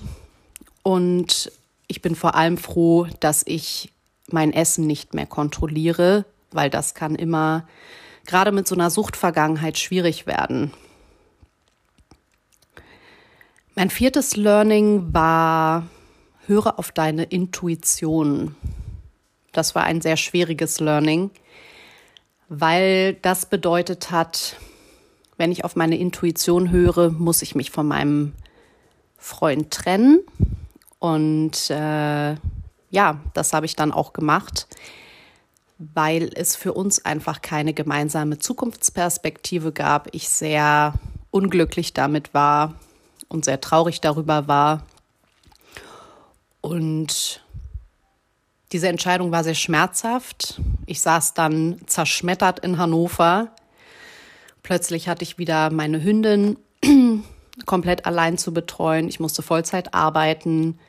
und 0.83 1.51
ich 1.87 2.01
bin 2.01 2.15
vor 2.15 2.35
allem 2.35 2.57
froh, 2.57 3.07
dass 3.19 3.43
ich 3.45 3.91
mein 4.31 4.53
Essen 4.53 4.87
nicht 4.87 5.13
mehr 5.13 5.25
kontrolliere, 5.25 6.23
weil 6.51 6.69
das 6.69 6.93
kann 6.93 7.15
immer 7.15 7.67
gerade 8.25 8.53
mit 8.53 8.69
so 8.69 8.75
einer 8.75 8.89
Suchtvergangenheit 8.89 9.77
schwierig 9.77 10.27
werden. 10.27 10.71
Mein 13.75 13.89
viertes 13.89 14.37
Learning 14.37 15.13
war, 15.13 15.87
höre 16.47 16.79
auf 16.79 16.93
deine 16.93 17.23
Intuition. 17.25 18.55
Das 19.51 19.75
war 19.75 19.83
ein 19.83 19.99
sehr 19.99 20.15
schwieriges 20.15 20.79
Learning 20.79 21.31
weil 22.59 23.15
das 23.15 23.47
bedeutet 23.47 24.11
hat, 24.11 24.57
wenn 25.37 25.51
ich 25.51 25.65
auf 25.65 25.75
meine 25.75 25.97
Intuition 25.97 26.69
höre, 26.69 27.09
muss 27.09 27.41
ich 27.41 27.55
mich 27.55 27.71
von 27.71 27.87
meinem 27.87 28.33
Freund 29.17 29.71
trennen. 29.71 30.19
Und 30.99 31.71
äh, 31.71 32.35
ja, 32.91 33.19
das 33.33 33.53
habe 33.53 33.65
ich 33.65 33.75
dann 33.75 33.91
auch 33.91 34.13
gemacht, 34.13 34.67
weil 35.79 36.29
es 36.35 36.55
für 36.55 36.73
uns 36.73 37.03
einfach 37.03 37.41
keine 37.41 37.73
gemeinsame 37.73 38.37
Zukunftsperspektive 38.37 39.71
gab. 39.71 40.13
Ich 40.13 40.29
sehr 40.29 40.93
unglücklich 41.31 41.93
damit 41.93 42.35
war 42.35 42.75
und 43.29 43.45
sehr 43.45 43.61
traurig 43.61 43.99
darüber 43.99 44.47
war. 44.47 44.85
Und 46.61 47.42
diese 48.73 48.87
Entscheidung 48.87 49.31
war 49.31 49.43
sehr 49.43 49.53
schmerzhaft. 49.53 50.59
Ich 50.87 50.99
saß 50.99 51.35
dann 51.35 51.79
zerschmettert 51.85 52.59
in 52.59 52.79
Hannover. 52.79 53.51
Plötzlich 54.63 55.07
hatte 55.07 55.23
ich 55.23 55.37
wieder 55.37 55.71
meine 55.71 56.03
Hündin 56.03 56.57
komplett 57.67 58.07
allein 58.07 58.39
zu 58.39 58.51
betreuen. 58.51 59.07
Ich 59.07 59.19
musste 59.19 59.43
Vollzeit 59.43 59.93
arbeiten. 59.93 60.79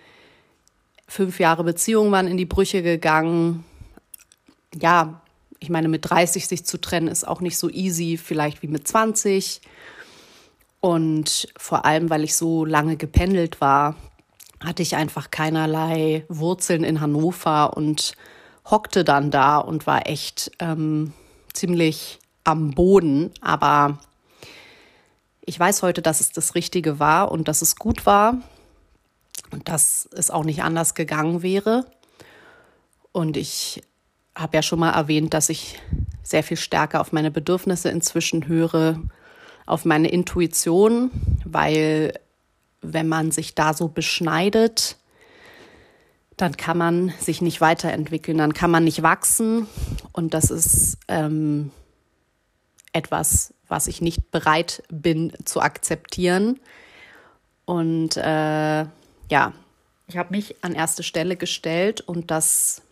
Fünf 1.07 1.39
Jahre 1.39 1.63
Beziehung 1.63 2.11
waren 2.11 2.27
in 2.27 2.39
die 2.39 2.47
Brüche 2.47 2.83
gegangen. 2.83 3.65
Ja, 4.81 5.21
ich 5.61 5.69
meine, 5.69 5.89
mit 5.89 6.09
30 6.09 6.49
sich 6.49 6.65
zu 6.65 6.81
trennen 6.81 7.09
ist 7.09 7.29
auch 7.29 7.43
nicht 7.43 7.59
so 7.59 7.69
easy, 7.69 8.17
vielleicht 8.17 8.63
wie 8.63 8.69
mit 8.69 8.89
20. 8.89 9.61
Und 10.81 11.49
vor 11.57 11.85
allem, 11.85 12.09
weil 12.09 12.25
ich 12.25 12.35
so 12.35 12.65
lange 12.65 12.97
gependelt 12.97 13.61
war, 13.61 13.95
hatte 14.65 14.83
ich 14.83 14.97
einfach 14.97 15.31
keinerlei 15.31 16.25
Wurzeln 16.29 16.85
in 16.85 17.01
Hannover 17.01 17.77
und 17.77 18.15
hockte 18.65 19.05
dann 19.05 19.31
da 19.31 19.59
und 19.59 19.87
war 19.87 20.09
echt 20.09 20.51
ähm, 20.59 21.13
ziemlich 21.53 22.19
am 22.45 22.71
Boden. 22.71 23.31
Aber 23.41 23.99
ich 25.45 25.59
weiß 25.61 25.83
heute, 25.83 26.01
dass 26.01 26.21
es 26.21 26.33
das 26.33 26.55
Richtige 26.55 26.99
war 26.99 27.31
und 27.31 27.49
dass 27.49 27.63
es 27.63 27.77
gut 27.77 28.07
war 28.07 28.39
und 29.51 29.69
dass 29.69 30.09
es 30.13 30.31
auch 30.31 30.45
nicht 30.45 30.63
anders 30.63 30.95
gegangen 30.95 31.43
wäre. 31.43 31.85
Und 33.13 33.37
ich 33.37 33.83
habe 34.35 34.57
ja 34.57 34.63
schon 34.63 34.81
mal 34.81 34.93
erwähnt, 34.93 35.35
dass 35.35 35.49
ich 35.49 35.79
sehr 36.23 36.43
viel 36.43 36.57
stärker 36.57 37.01
auf 37.01 37.13
meine 37.13 37.31
Bedürfnisse 37.31 37.91
inzwischen 37.91 38.49
höre, 38.49 39.01
auf 39.67 39.85
meine 39.85 40.09
Intuition, 40.09 41.11
weil 41.45 42.15
wenn 42.93 43.09
man 43.09 43.31
sich 43.31 43.55
da 43.55 43.75
so 43.75 43.89
beschneidet, 43.89 44.97
dann 46.37 46.57
kann 46.57 46.79
man 46.79 47.13
sich 47.21 47.41
nicht 47.41 47.61
weiterentwickeln, 47.61 48.39
dann 48.39 48.55
kann 48.55 48.71
man 48.71 48.85
nicht 48.85 49.03
wachsen. 49.03 49.67
Und 50.13 50.35
das 50.35 50.51
ist 50.51 50.99
ähm, 51.09 51.71
etwas, 52.93 53.55
was 53.69 53.87
ich 53.87 54.01
nicht 54.01 54.31
bereit 54.31 54.83
bin 54.89 55.33
zu 55.45 55.61
akzeptieren. 55.61 56.61
Und 57.65 58.17
äh, 58.17 58.87
ja, 59.31 59.53
ich 60.07 60.17
habe 60.17 60.31
mich 60.31 60.57
an 60.63 60.75
erste 60.75 61.03
Stelle 61.03 61.37
gestellt 61.37 62.01
und 62.01 62.31
das 62.31 62.83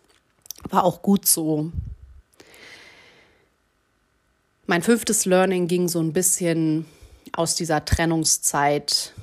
war 0.69 0.83
auch 0.83 1.01
gut 1.01 1.27
so. 1.27 1.71
Mein 4.65 4.81
fünftes 4.81 5.25
Learning 5.25 5.67
ging 5.67 5.89
so 5.89 5.99
ein 5.99 6.13
bisschen 6.13 6.85
aus 7.33 7.55
dieser 7.55 7.83
Trennungszeit 7.85 9.13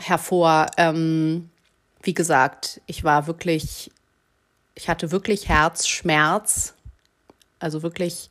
hervor. 0.00 0.66
Ähm, 0.76 1.50
wie 2.02 2.14
gesagt, 2.14 2.80
ich 2.86 3.04
war 3.04 3.26
wirklich, 3.26 3.90
ich 4.74 4.88
hatte 4.88 5.10
wirklich 5.10 5.48
Herzschmerz, 5.48 6.74
also 7.58 7.82
wirklich 7.82 8.30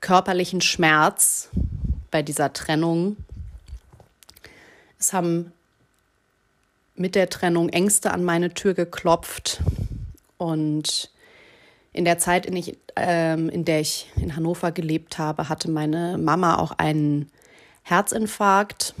körperlichen 0.00 0.60
Schmerz 0.60 1.48
bei 2.10 2.22
dieser 2.22 2.52
Trennung. 2.52 3.16
Es 4.98 5.12
haben 5.12 5.52
mit 6.94 7.14
der 7.14 7.28
Trennung 7.28 7.68
Ängste 7.68 8.12
an 8.12 8.24
meine 8.24 8.54
Tür 8.54 8.74
geklopft. 8.74 9.60
Und 10.38 11.10
in 11.92 12.04
der 12.04 12.18
Zeit, 12.18 12.46
in, 12.46 12.56
ich, 12.56 12.78
ähm, 12.94 13.48
in 13.48 13.64
der 13.64 13.80
ich 13.80 14.10
in 14.16 14.36
Hannover 14.36 14.72
gelebt 14.72 15.18
habe, 15.18 15.48
hatte 15.48 15.70
meine 15.70 16.18
Mama 16.18 16.56
auch 16.56 16.72
einen 16.72 17.30
Herzinfarkt. 17.82 18.94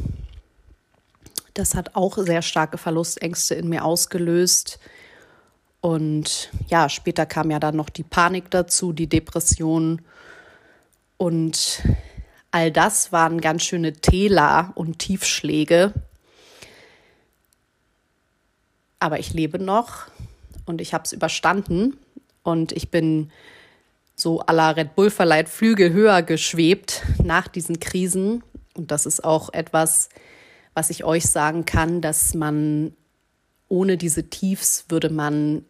Das 1.56 1.74
hat 1.74 1.96
auch 1.96 2.18
sehr 2.18 2.42
starke 2.42 2.76
Verlustängste 2.76 3.54
in 3.54 3.70
mir 3.70 3.82
ausgelöst. 3.82 4.78
Und 5.80 6.50
ja, 6.68 6.90
später 6.90 7.24
kam 7.24 7.50
ja 7.50 7.58
dann 7.58 7.76
noch 7.76 7.88
die 7.88 8.02
Panik 8.02 8.50
dazu, 8.50 8.92
die 8.92 9.06
Depression. 9.06 10.02
Und 11.16 11.82
all 12.50 12.70
das 12.70 13.10
waren 13.10 13.40
ganz 13.40 13.62
schöne 13.62 13.94
Täler 13.94 14.72
und 14.74 14.98
Tiefschläge. 14.98 15.94
Aber 18.98 19.18
ich 19.18 19.32
lebe 19.32 19.58
noch 19.58 20.08
und 20.66 20.82
ich 20.82 20.92
habe 20.92 21.04
es 21.04 21.14
überstanden. 21.14 21.96
Und 22.42 22.72
ich 22.72 22.90
bin 22.90 23.30
so 24.14 24.42
à 24.42 24.52
la 24.52 24.72
Red 24.72 24.94
Bull 24.94 25.08
verleiht 25.08 25.48
Flügel 25.48 25.94
höher 25.94 26.20
geschwebt 26.20 27.02
nach 27.24 27.48
diesen 27.48 27.80
Krisen. 27.80 28.44
Und 28.74 28.90
das 28.90 29.06
ist 29.06 29.24
auch 29.24 29.54
etwas, 29.54 30.10
was 30.76 30.90
ich 30.90 31.04
euch 31.04 31.24
sagen 31.24 31.64
kann, 31.64 32.02
dass 32.02 32.34
man 32.34 32.92
ohne 33.68 33.96
diese 33.96 34.28
Tiefs 34.28 34.84
würde 34.90 35.08
man, 35.08 35.64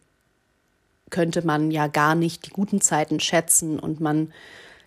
könnte 1.09 1.45
man 1.45 1.71
ja 1.71 1.87
gar 1.87 2.13
nicht 2.13 2.45
die 2.45 2.51
guten 2.51 2.81
Zeiten 2.81 3.21
schätzen 3.21 3.79
und 3.79 4.01
man 4.01 4.33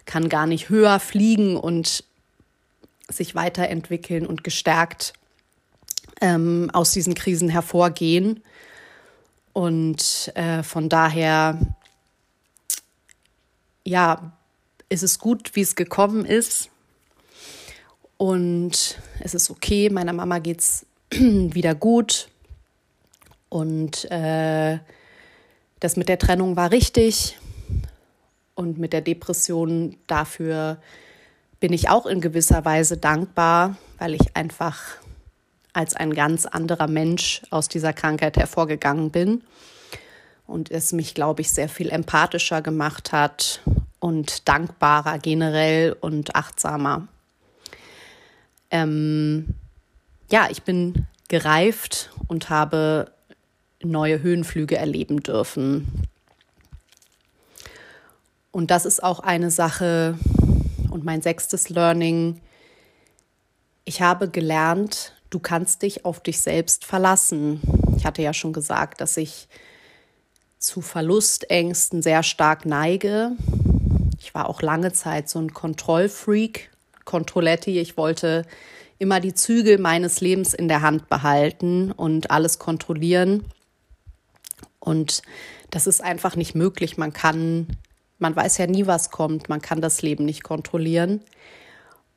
kann 0.04 0.28
gar 0.28 0.46
nicht 0.46 0.68
höher 0.68 1.00
fliegen 1.00 1.56
und 1.56 2.04
sich 3.08 3.34
weiterentwickeln 3.34 4.26
und 4.26 4.44
gestärkt 4.44 5.14
ähm, 6.20 6.70
aus 6.74 6.92
diesen 6.92 7.14
Krisen 7.14 7.48
hervorgehen. 7.48 8.44
Und 9.54 10.30
äh, 10.34 10.62
von 10.62 10.90
daher, 10.90 11.58
ja, 13.84 14.32
ist 14.90 15.02
es 15.02 15.18
gut, 15.18 15.56
wie 15.56 15.62
es 15.62 15.76
gekommen 15.76 16.26
ist. 16.26 16.69
Und 18.20 18.98
es 19.20 19.32
ist 19.32 19.48
okay, 19.48 19.88
meiner 19.88 20.12
Mama 20.12 20.40
geht 20.40 20.60
es 20.60 20.84
wieder 21.10 21.74
gut. 21.74 22.28
Und 23.48 24.10
äh, 24.10 24.78
das 25.80 25.96
mit 25.96 26.10
der 26.10 26.18
Trennung 26.18 26.54
war 26.54 26.70
richtig. 26.70 27.38
Und 28.54 28.76
mit 28.76 28.92
der 28.92 29.00
Depression 29.00 29.96
dafür 30.06 30.76
bin 31.60 31.72
ich 31.72 31.88
auch 31.88 32.04
in 32.04 32.20
gewisser 32.20 32.62
Weise 32.66 32.98
dankbar, 32.98 33.78
weil 33.96 34.12
ich 34.12 34.36
einfach 34.36 34.82
als 35.72 35.96
ein 35.96 36.12
ganz 36.12 36.44
anderer 36.44 36.88
Mensch 36.88 37.40
aus 37.48 37.68
dieser 37.68 37.94
Krankheit 37.94 38.36
hervorgegangen 38.36 39.10
bin 39.10 39.42
und 40.46 40.70
es 40.70 40.92
mich, 40.92 41.14
glaube 41.14 41.40
ich, 41.40 41.50
sehr 41.50 41.70
viel 41.70 41.88
empathischer 41.88 42.60
gemacht 42.60 43.12
hat 43.12 43.62
und 43.98 44.46
dankbarer 44.46 45.18
generell 45.18 45.96
und 45.98 46.36
achtsamer. 46.36 47.08
Ähm, 48.70 49.54
ja, 50.30 50.48
ich 50.50 50.62
bin 50.62 51.06
gereift 51.28 52.10
und 52.28 52.50
habe 52.50 53.12
neue 53.82 54.22
Höhenflüge 54.22 54.76
erleben 54.76 55.22
dürfen. 55.22 56.06
Und 58.52 58.70
das 58.70 58.84
ist 58.84 59.02
auch 59.02 59.20
eine 59.20 59.50
Sache 59.50 60.18
und 60.90 61.04
mein 61.04 61.22
sechstes 61.22 61.68
Learning. 61.68 62.40
Ich 63.84 64.02
habe 64.02 64.28
gelernt, 64.28 65.14
du 65.30 65.38
kannst 65.38 65.82
dich 65.82 66.04
auf 66.04 66.20
dich 66.20 66.40
selbst 66.40 66.84
verlassen. 66.84 67.60
Ich 67.96 68.04
hatte 68.04 68.22
ja 68.22 68.34
schon 68.34 68.52
gesagt, 68.52 69.00
dass 69.00 69.16
ich 69.16 69.48
zu 70.58 70.80
Verlustängsten 70.80 72.02
sehr 72.02 72.22
stark 72.22 72.66
neige. 72.66 73.32
Ich 74.18 74.34
war 74.34 74.48
auch 74.48 74.62
lange 74.62 74.92
Zeit 74.92 75.28
so 75.28 75.38
ein 75.38 75.54
Kontrollfreak 75.54 76.69
Controletti. 77.10 77.80
Ich 77.80 77.96
wollte 77.96 78.46
immer 79.00 79.18
die 79.18 79.34
Zügel 79.34 79.78
meines 79.78 80.20
Lebens 80.20 80.54
in 80.54 80.68
der 80.68 80.80
Hand 80.80 81.08
behalten 81.08 81.90
und 81.90 82.30
alles 82.30 82.60
kontrollieren. 82.60 83.44
Und 84.78 85.22
das 85.70 85.88
ist 85.88 86.02
einfach 86.02 86.36
nicht 86.36 86.54
möglich. 86.54 86.98
Man 86.98 87.12
kann, 87.12 87.66
man 88.20 88.36
weiß 88.36 88.58
ja 88.58 88.68
nie, 88.68 88.86
was 88.86 89.10
kommt. 89.10 89.48
Man 89.48 89.60
kann 89.60 89.80
das 89.80 90.02
Leben 90.02 90.24
nicht 90.24 90.44
kontrollieren. 90.44 91.20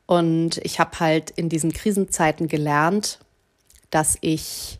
Und 0.05 0.57
ich 0.57 0.79
habe 0.79 0.99
halt 0.99 1.31
in 1.31 1.49
diesen 1.49 1.73
Krisenzeiten 1.73 2.47
gelernt, 2.47 3.17
dass 3.89 4.17
ich 4.21 4.79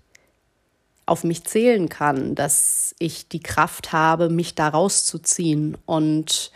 auf 1.07 1.23
mich 1.23 1.43
zählen 1.43 1.89
kann, 1.89 2.35
dass 2.35 2.95
ich 2.99 3.27
die 3.27 3.41
Kraft 3.41 3.91
habe, 3.91 4.29
mich 4.29 4.53
da 4.53 4.69
rauszuziehen 4.69 5.77
und 5.85 6.51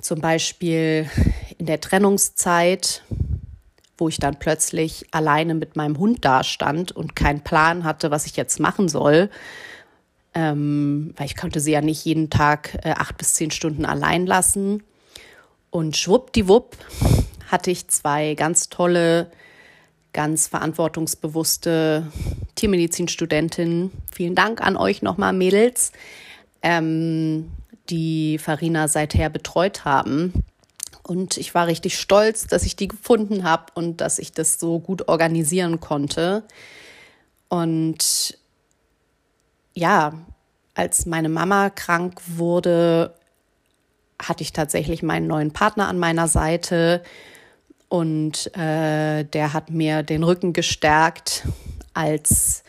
zum 0.00 0.20
Beispiel 0.20 1.10
in 1.58 1.66
der 1.66 1.80
Trennungszeit, 1.80 3.02
wo 3.98 4.08
ich 4.08 4.18
dann 4.18 4.38
plötzlich 4.38 5.06
alleine 5.10 5.54
mit 5.54 5.76
meinem 5.76 5.98
Hund 5.98 6.24
dastand 6.24 6.92
und 6.92 7.16
keinen 7.16 7.42
Plan 7.42 7.84
hatte, 7.84 8.10
was 8.10 8.26
ich 8.26 8.36
jetzt 8.36 8.60
machen 8.60 8.88
soll, 8.88 9.28
ähm, 10.34 11.12
weil 11.16 11.26
ich 11.26 11.36
konnte 11.36 11.60
sie 11.60 11.72
ja 11.72 11.80
nicht 11.80 12.04
jeden 12.04 12.30
Tag 12.30 12.78
äh, 12.84 12.92
acht 12.92 13.18
bis 13.18 13.34
zehn 13.34 13.50
Stunden 13.50 13.84
allein 13.84 14.24
lassen. 14.24 14.84
Und 15.70 15.96
schwuppdiwupp 15.96 16.76
hatte 17.48 17.70
ich 17.70 17.88
zwei 17.88 18.34
ganz 18.34 18.68
tolle, 18.68 19.30
ganz 20.12 20.46
verantwortungsbewusste 20.46 22.06
Tiermedizinstudentinnen. 22.54 23.90
Vielen 24.12 24.34
Dank 24.34 24.60
an 24.60 24.76
euch 24.76 25.02
nochmal, 25.02 25.32
Mädels. 25.32 25.92
Ähm, 26.62 27.50
die 27.90 28.38
Farina 28.38 28.86
seither 28.86 29.30
betreut 29.30 29.84
haben. 29.84 30.44
Und 31.08 31.38
ich 31.38 31.54
war 31.54 31.66
richtig 31.66 31.98
stolz, 31.98 32.46
dass 32.48 32.64
ich 32.64 32.76
die 32.76 32.86
gefunden 32.86 33.42
habe 33.42 33.72
und 33.74 34.02
dass 34.02 34.18
ich 34.18 34.32
das 34.32 34.60
so 34.60 34.78
gut 34.78 35.08
organisieren 35.08 35.80
konnte. 35.80 36.42
Und 37.48 38.36
ja, 39.72 40.12
als 40.74 41.06
meine 41.06 41.30
Mama 41.30 41.70
krank 41.70 42.20
wurde, 42.26 43.14
hatte 44.20 44.42
ich 44.42 44.52
tatsächlich 44.52 45.02
meinen 45.02 45.26
neuen 45.26 45.50
Partner 45.50 45.88
an 45.88 45.98
meiner 45.98 46.28
Seite 46.28 47.02
und 47.88 48.54
äh, 48.54 49.24
der 49.24 49.54
hat 49.54 49.70
mir 49.70 50.02
den 50.02 50.24
Rücken 50.24 50.52
gestärkt, 50.52 51.48
als 51.94 52.64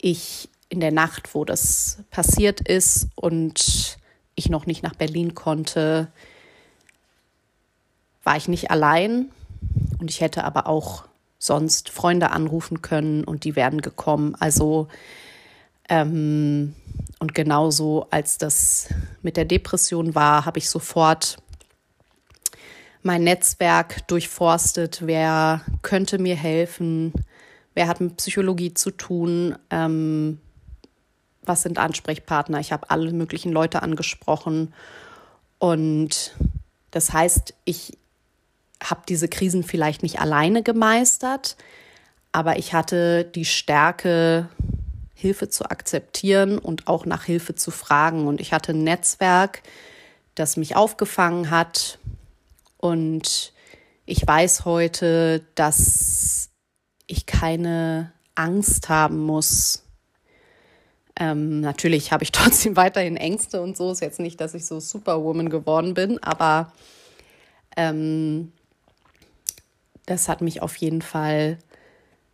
ich 0.00 0.48
in 0.70 0.80
der 0.80 0.92
Nacht, 0.92 1.34
wo 1.34 1.44
das 1.44 1.98
passiert 2.10 2.66
ist 2.66 3.08
und 3.16 3.98
ich 4.34 4.48
noch 4.48 4.64
nicht 4.64 4.82
nach 4.82 4.94
Berlin 4.94 5.34
konnte, 5.34 6.10
war 8.26 8.36
ich 8.36 8.48
nicht 8.48 8.70
allein 8.70 9.30
und 10.00 10.10
ich 10.10 10.20
hätte 10.20 10.44
aber 10.44 10.66
auch 10.66 11.04
sonst 11.38 11.90
Freunde 11.90 12.30
anrufen 12.30 12.82
können 12.82 13.24
und 13.24 13.44
die 13.44 13.56
wären 13.56 13.80
gekommen. 13.80 14.34
Also 14.38 14.88
ähm, 15.88 16.74
und 17.20 17.34
genauso 17.34 18.08
als 18.10 18.36
das 18.36 18.88
mit 19.22 19.36
der 19.36 19.44
Depression 19.44 20.14
war, 20.14 20.44
habe 20.44 20.58
ich 20.58 20.68
sofort 20.68 21.38
mein 23.02 23.22
Netzwerk 23.22 24.06
durchforstet. 24.08 25.06
Wer 25.06 25.62
könnte 25.82 26.18
mir 26.18 26.34
helfen? 26.34 27.12
Wer 27.74 27.86
hat 27.86 28.00
mit 28.00 28.16
Psychologie 28.16 28.74
zu 28.74 28.90
tun? 28.90 29.56
Ähm, 29.70 30.40
was 31.44 31.62
sind 31.62 31.78
Ansprechpartner. 31.78 32.58
Ich 32.58 32.72
habe 32.72 32.90
alle 32.90 33.12
möglichen 33.12 33.52
Leute 33.52 33.82
angesprochen. 33.82 34.74
Und 35.58 36.34
das 36.90 37.12
heißt, 37.12 37.54
ich 37.64 37.96
habe 38.82 39.02
diese 39.08 39.28
Krisen 39.28 39.62
vielleicht 39.62 40.02
nicht 40.02 40.20
alleine 40.20 40.62
gemeistert, 40.62 41.56
aber 42.32 42.58
ich 42.58 42.74
hatte 42.74 43.24
die 43.24 43.44
Stärke, 43.44 44.48
Hilfe 45.14 45.48
zu 45.48 45.64
akzeptieren 45.64 46.58
und 46.58 46.88
auch 46.88 47.06
nach 47.06 47.24
Hilfe 47.24 47.54
zu 47.54 47.70
fragen. 47.70 48.26
Und 48.26 48.40
ich 48.40 48.52
hatte 48.52 48.72
ein 48.72 48.84
Netzwerk, 48.84 49.62
das 50.34 50.58
mich 50.58 50.76
aufgefangen 50.76 51.50
hat. 51.50 51.98
Und 52.76 53.54
ich 54.04 54.26
weiß 54.26 54.66
heute, 54.66 55.42
dass 55.54 56.50
ich 57.06 57.24
keine 57.24 58.12
Angst 58.34 58.90
haben 58.90 59.18
muss, 59.20 59.86
ähm, 61.18 61.60
natürlich 61.60 62.12
habe 62.12 62.24
ich 62.24 62.32
trotzdem 62.32 62.76
weiterhin 62.76 63.16
Ängste 63.16 63.60
und 63.62 63.76
so. 63.76 63.90
Ist 63.90 64.00
jetzt 64.00 64.20
nicht, 64.20 64.40
dass 64.40 64.54
ich 64.54 64.66
so 64.66 64.80
Superwoman 64.80 65.50
geworden 65.50 65.94
bin, 65.94 66.22
aber 66.22 66.72
ähm, 67.76 68.52
das 70.06 70.28
hat 70.28 70.40
mich 70.40 70.62
auf 70.62 70.76
jeden 70.76 71.02
Fall 71.02 71.58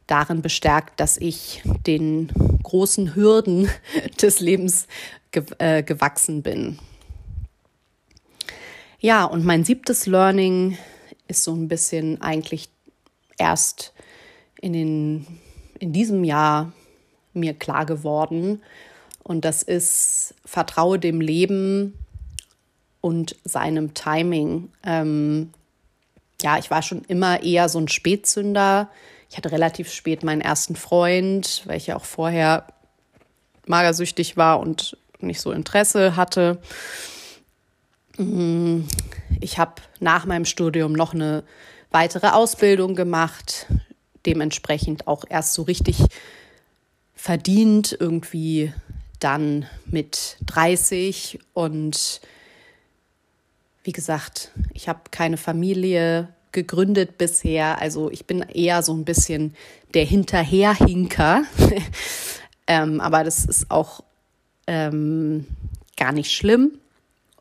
darin 0.06 0.42
bestärkt, 0.42 1.00
dass 1.00 1.16
ich 1.16 1.62
den 1.86 2.30
großen 2.62 3.14
Hürden 3.14 3.68
des 4.22 4.40
Lebens 4.40 4.86
ge 5.30 5.44
äh, 5.58 5.82
gewachsen 5.82 6.42
bin. 6.42 6.78
Ja, 9.00 9.24
und 9.24 9.44
mein 9.44 9.64
siebtes 9.64 10.06
Learning 10.06 10.78
ist 11.26 11.44
so 11.44 11.52
ein 11.52 11.66
bisschen 11.66 12.20
eigentlich 12.20 12.68
erst 13.38 13.92
in 14.60 14.72
den 14.72 15.26
in 15.80 15.92
diesem 15.92 16.22
Jahr 16.22 16.72
mir 17.32 17.54
klar 17.54 17.86
geworden. 17.86 18.62
Und 19.24 19.44
das 19.44 19.62
ist, 19.62 20.34
vertraue 20.44 20.98
dem 20.98 21.20
Leben 21.20 21.98
und 23.00 23.36
seinem 23.44 23.94
Timing. 23.94 24.70
Ähm, 24.84 25.50
ja, 26.42 26.58
ich 26.58 26.70
war 26.70 26.82
schon 26.82 27.02
immer 27.04 27.42
eher 27.42 27.68
so 27.68 27.78
ein 27.78 27.88
Spätzünder. 27.88 28.90
Ich 29.30 29.36
hatte 29.36 29.52
relativ 29.52 29.90
spät 29.90 30.22
meinen 30.22 30.40
ersten 30.40 30.76
Freund, 30.76 31.62
weil 31.66 31.76
ich 31.76 31.86
ja 31.86 31.96
auch 31.96 32.04
vorher 32.04 32.66
magersüchtig 33.66 34.36
war 34.36 34.60
und 34.60 34.96
nicht 35.20 35.40
so 35.40 35.52
Interesse 35.52 36.16
hatte. 36.16 36.60
Mm, 38.18 38.80
ich 39.40 39.58
habe 39.58 39.74
nach 40.00 40.26
meinem 40.26 40.44
Studium 40.44 40.92
noch 40.92 41.14
eine 41.14 41.44
weitere 41.90 42.28
Ausbildung 42.28 42.94
gemacht, 42.94 43.66
dementsprechend 44.26 45.06
auch 45.06 45.24
erst 45.28 45.54
so 45.54 45.62
richtig 45.62 45.98
verdient, 47.14 47.96
irgendwie 47.98 48.72
dann 49.20 49.66
mit 49.86 50.36
30 50.46 51.38
und 51.54 52.20
wie 53.84 53.92
gesagt, 53.92 54.50
ich 54.72 54.88
habe 54.88 55.00
keine 55.10 55.36
Familie 55.36 56.28
gegründet 56.52 57.18
bisher, 57.18 57.80
also 57.80 58.10
ich 58.10 58.26
bin 58.26 58.42
eher 58.42 58.82
so 58.82 58.94
ein 58.94 59.04
bisschen 59.04 59.54
der 59.94 60.04
Hinterherhinker, 60.04 61.44
ähm, 62.66 63.00
aber 63.00 63.24
das 63.24 63.44
ist 63.44 63.70
auch 63.70 64.04
ähm, 64.66 65.46
gar 65.96 66.12
nicht 66.12 66.32
schlimm. 66.32 66.78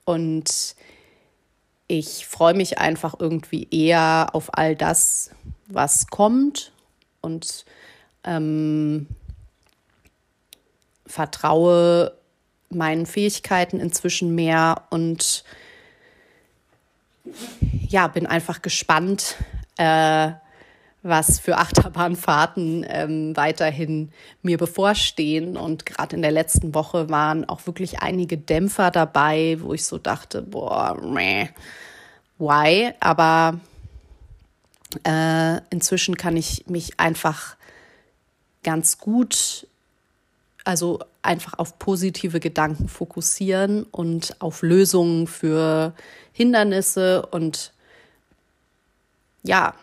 Und 0.06 0.76
ich 1.88 2.26
freue 2.26 2.54
mich 2.54 2.80
einfach 2.80 3.16
irgendwie 3.20 3.68
eher 3.70 4.30
auf 4.34 4.58
all 4.58 4.76
das, 4.76 5.32
was 5.68 6.08
kommt. 6.08 6.72
Und 7.22 7.66
ähm, 8.24 9.08
vertraue 11.06 12.14
meinen 12.70 13.06
Fähigkeiten 13.06 13.80
inzwischen 13.80 14.34
mehr 14.34 14.84
und 14.90 15.44
ja, 17.88 18.08
bin 18.08 18.28
einfach 18.28 18.62
gespannt, 18.62 19.36
äh, 19.78 20.32
was 21.04 21.40
für 21.40 21.58
Achterbahnfahrten 21.58 22.86
ähm, 22.88 23.36
weiterhin 23.36 24.12
mir 24.44 24.58
bevorstehen. 24.58 25.58
Und 25.58 25.86
gerade 25.86 26.16
in 26.16 26.22
der 26.22 26.32
letzten 26.32 26.76
Woche 26.76 27.10
waren 27.10 27.48
auch 27.48 27.66
wirklich 27.66 28.02
einige 28.02 28.38
Dämpfer 28.38 28.92
dabei, 28.92 29.58
wo 29.62 29.74
ich 29.74 29.86
so 29.86 29.98
dachte, 29.98 30.42
boah, 30.44 31.00
meh, 31.02 31.50
why? 32.38 32.94
Aber 33.00 33.60
äh, 35.04 35.58
inzwischen 35.72 36.18
kann 36.18 36.38
ich 36.38 36.68
mich 36.68 37.00
einfach 37.00 37.56
ganz 38.64 39.00
gut, 39.00 39.68
also 40.64 41.00
einfach 41.22 41.58
auf 41.58 41.80
positive 41.80 42.40
Gedanken 42.40 42.88
fokussieren 42.88 43.84
und 43.84 44.36
auf 44.40 44.62
Lösungen 44.62 45.28
für 45.28 45.94
Hindernisse. 46.34 47.26
Und 47.26 47.74
ja, 49.44 49.74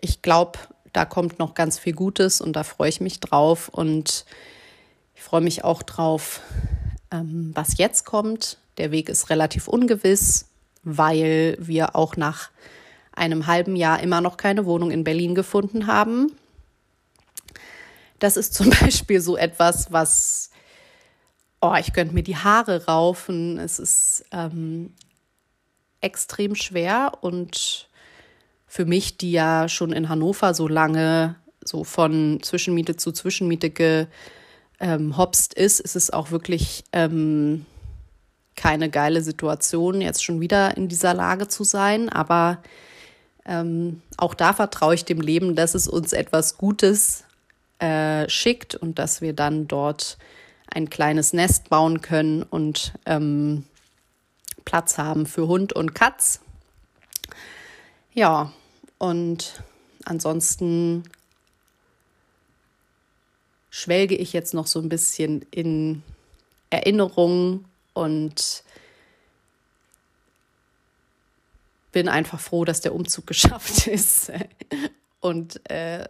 ich 0.00 0.22
glaube, 0.22 0.58
da 0.92 1.04
kommt 1.04 1.38
noch 1.38 1.54
ganz 1.54 1.78
viel 1.78 1.92
Gutes 1.92 2.40
und 2.40 2.54
da 2.54 2.62
freue 2.62 2.88
ich 2.88 3.00
mich 3.00 3.20
drauf. 3.20 3.68
Und 3.68 4.24
ich 5.14 5.22
freue 5.22 5.42
mich 5.42 5.64
auch 5.64 5.82
drauf, 5.82 6.40
ähm, 7.10 7.50
was 7.54 7.78
jetzt 7.78 8.04
kommt. 8.04 8.58
Der 8.78 8.90
Weg 8.90 9.08
ist 9.08 9.30
relativ 9.30 9.68
ungewiss 9.68 10.46
weil 10.86 11.56
wir 11.58 11.96
auch 11.96 12.16
nach 12.16 12.50
einem 13.12 13.46
halben 13.48 13.76
Jahr 13.76 14.00
immer 14.00 14.20
noch 14.20 14.36
keine 14.36 14.64
Wohnung 14.66 14.92
in 14.92 15.02
Berlin 15.02 15.34
gefunden 15.34 15.88
haben. 15.88 16.32
Das 18.18 18.36
ist 18.36 18.54
zum 18.54 18.70
Beispiel 18.80 19.20
so 19.20 19.36
etwas, 19.36 19.92
was, 19.92 20.50
oh, 21.60 21.74
ich 21.78 21.92
könnte 21.92 22.14
mir 22.14 22.22
die 22.22 22.36
Haare 22.36 22.86
raufen. 22.86 23.58
Es 23.58 23.78
ist 23.78 24.24
ähm, 24.32 24.92
extrem 26.00 26.54
schwer 26.54 27.12
und 27.20 27.88
für 28.66 28.84
mich, 28.84 29.16
die 29.16 29.32
ja 29.32 29.68
schon 29.68 29.92
in 29.92 30.08
Hannover 30.08 30.54
so 30.54 30.68
lange 30.68 31.36
so 31.64 31.84
von 31.84 32.40
Zwischenmiete 32.42 32.96
zu 32.96 33.12
Zwischenmiete 33.12 33.70
gehopst 33.70 34.10
ähm, 34.80 35.64
ist, 35.64 35.80
ist 35.80 35.96
es 35.96 36.12
auch 36.12 36.30
wirklich 36.30 36.84
ähm, 36.92 37.66
keine 38.54 38.90
geile 38.90 39.22
Situation, 39.22 40.00
jetzt 40.00 40.24
schon 40.24 40.40
wieder 40.40 40.76
in 40.76 40.88
dieser 40.88 41.14
Lage 41.14 41.48
zu 41.48 41.64
sein. 41.64 42.08
Aber 42.08 42.62
ähm, 43.44 44.02
auch 44.16 44.34
da 44.34 44.52
vertraue 44.52 44.94
ich 44.94 45.04
dem 45.04 45.20
Leben, 45.20 45.54
dass 45.54 45.74
es 45.74 45.86
uns 45.88 46.12
etwas 46.12 46.56
Gutes 46.58 47.25
äh, 47.78 48.28
schickt 48.28 48.74
und 48.74 48.98
dass 48.98 49.20
wir 49.20 49.32
dann 49.32 49.68
dort 49.68 50.18
ein 50.68 50.90
kleines 50.90 51.32
Nest 51.32 51.68
bauen 51.68 52.00
können 52.00 52.42
und 52.42 52.92
ähm, 53.06 53.64
Platz 54.64 54.98
haben 54.98 55.26
für 55.26 55.46
Hund 55.46 55.72
und 55.72 55.94
Katz. 55.94 56.40
Ja, 58.14 58.52
und 58.98 59.62
ansonsten 60.04 61.04
schwelge 63.70 64.16
ich 64.16 64.32
jetzt 64.32 64.54
noch 64.54 64.66
so 64.66 64.80
ein 64.80 64.88
bisschen 64.88 65.42
in 65.50 66.02
Erinnerungen 66.70 67.66
und 67.92 68.64
bin 71.92 72.08
einfach 72.08 72.40
froh, 72.40 72.64
dass 72.64 72.80
der 72.80 72.94
Umzug 72.94 73.26
geschafft 73.26 73.86
ist. 73.86 74.32
Und 75.20 75.68
äh, 75.70 76.08